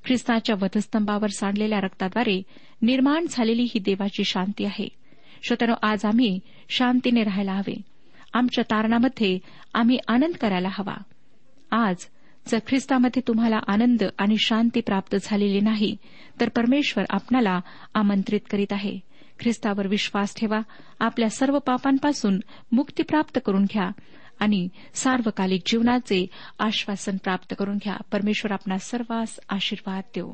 ख्रिस्ताच्या 0.05 0.55
वधस्तंभावर 0.61 1.27
सांडलेल्या 1.27 1.79
रक्ताद्वारे 1.79 2.41
निर्माण 2.81 3.25
झालेली 3.29 3.63
ही 3.63 3.79
देवाची 3.79 4.23
शांती 4.23 4.65
आहे. 4.65 4.87
श्रोतनो 5.47 5.73
आज 5.81 6.05
आम्ही 6.05 6.39
शांतीने 6.69 7.23
राहायला 7.23 7.53
हवे. 7.53 7.81
आमच्या 8.33 8.63
तारणामध्ये 8.63 9.39
आम्ही 9.73 9.97
आनंद 10.07 10.37
करायला 10.37 10.69
हवा. 10.71 10.95
आज 11.71 11.95
जर 12.47 12.59
ख्रिस्तामध्ये 12.67 13.21
तुम्हाला 13.27 13.59
आनंद 13.67 14.03
आणि 14.17 14.35
शांती 14.39 14.81
प्राप्त 14.81 15.15
झालेली 15.23 15.59
नाही 15.59 15.97
तर 16.39 16.49
परमेश्वर 16.49 17.03
आपणाला 17.09 17.59
आमंत्रित 17.93 18.39
करीत 18.49 18.73
आहे. 18.73 19.14
ख्रिस्तावर 19.39 19.87
विश्वास 19.87 20.35
ठेवा. 20.35 20.59
आपल्या 20.99 21.29
सर्व 21.29 21.59
पापांपासून 21.59 22.39
मुक्ती 22.71 23.03
प्राप्त 23.03 23.39
करून 23.45 23.65
घ्या 23.65 23.89
आणि 24.39 24.69
सार्वकालिक 24.93 25.61
जीवनाचे 25.65 26.27
आश्वासन 26.59 27.17
प्राप्त 27.17 27.53
करून 27.59 27.77
घ्या. 27.77 27.95
परमेश्वर 28.11 28.51
आपणा 28.51 28.77
सर्वांस 28.77 29.39
आशीर्वाद 29.49 30.03
देऊ. 30.15 30.33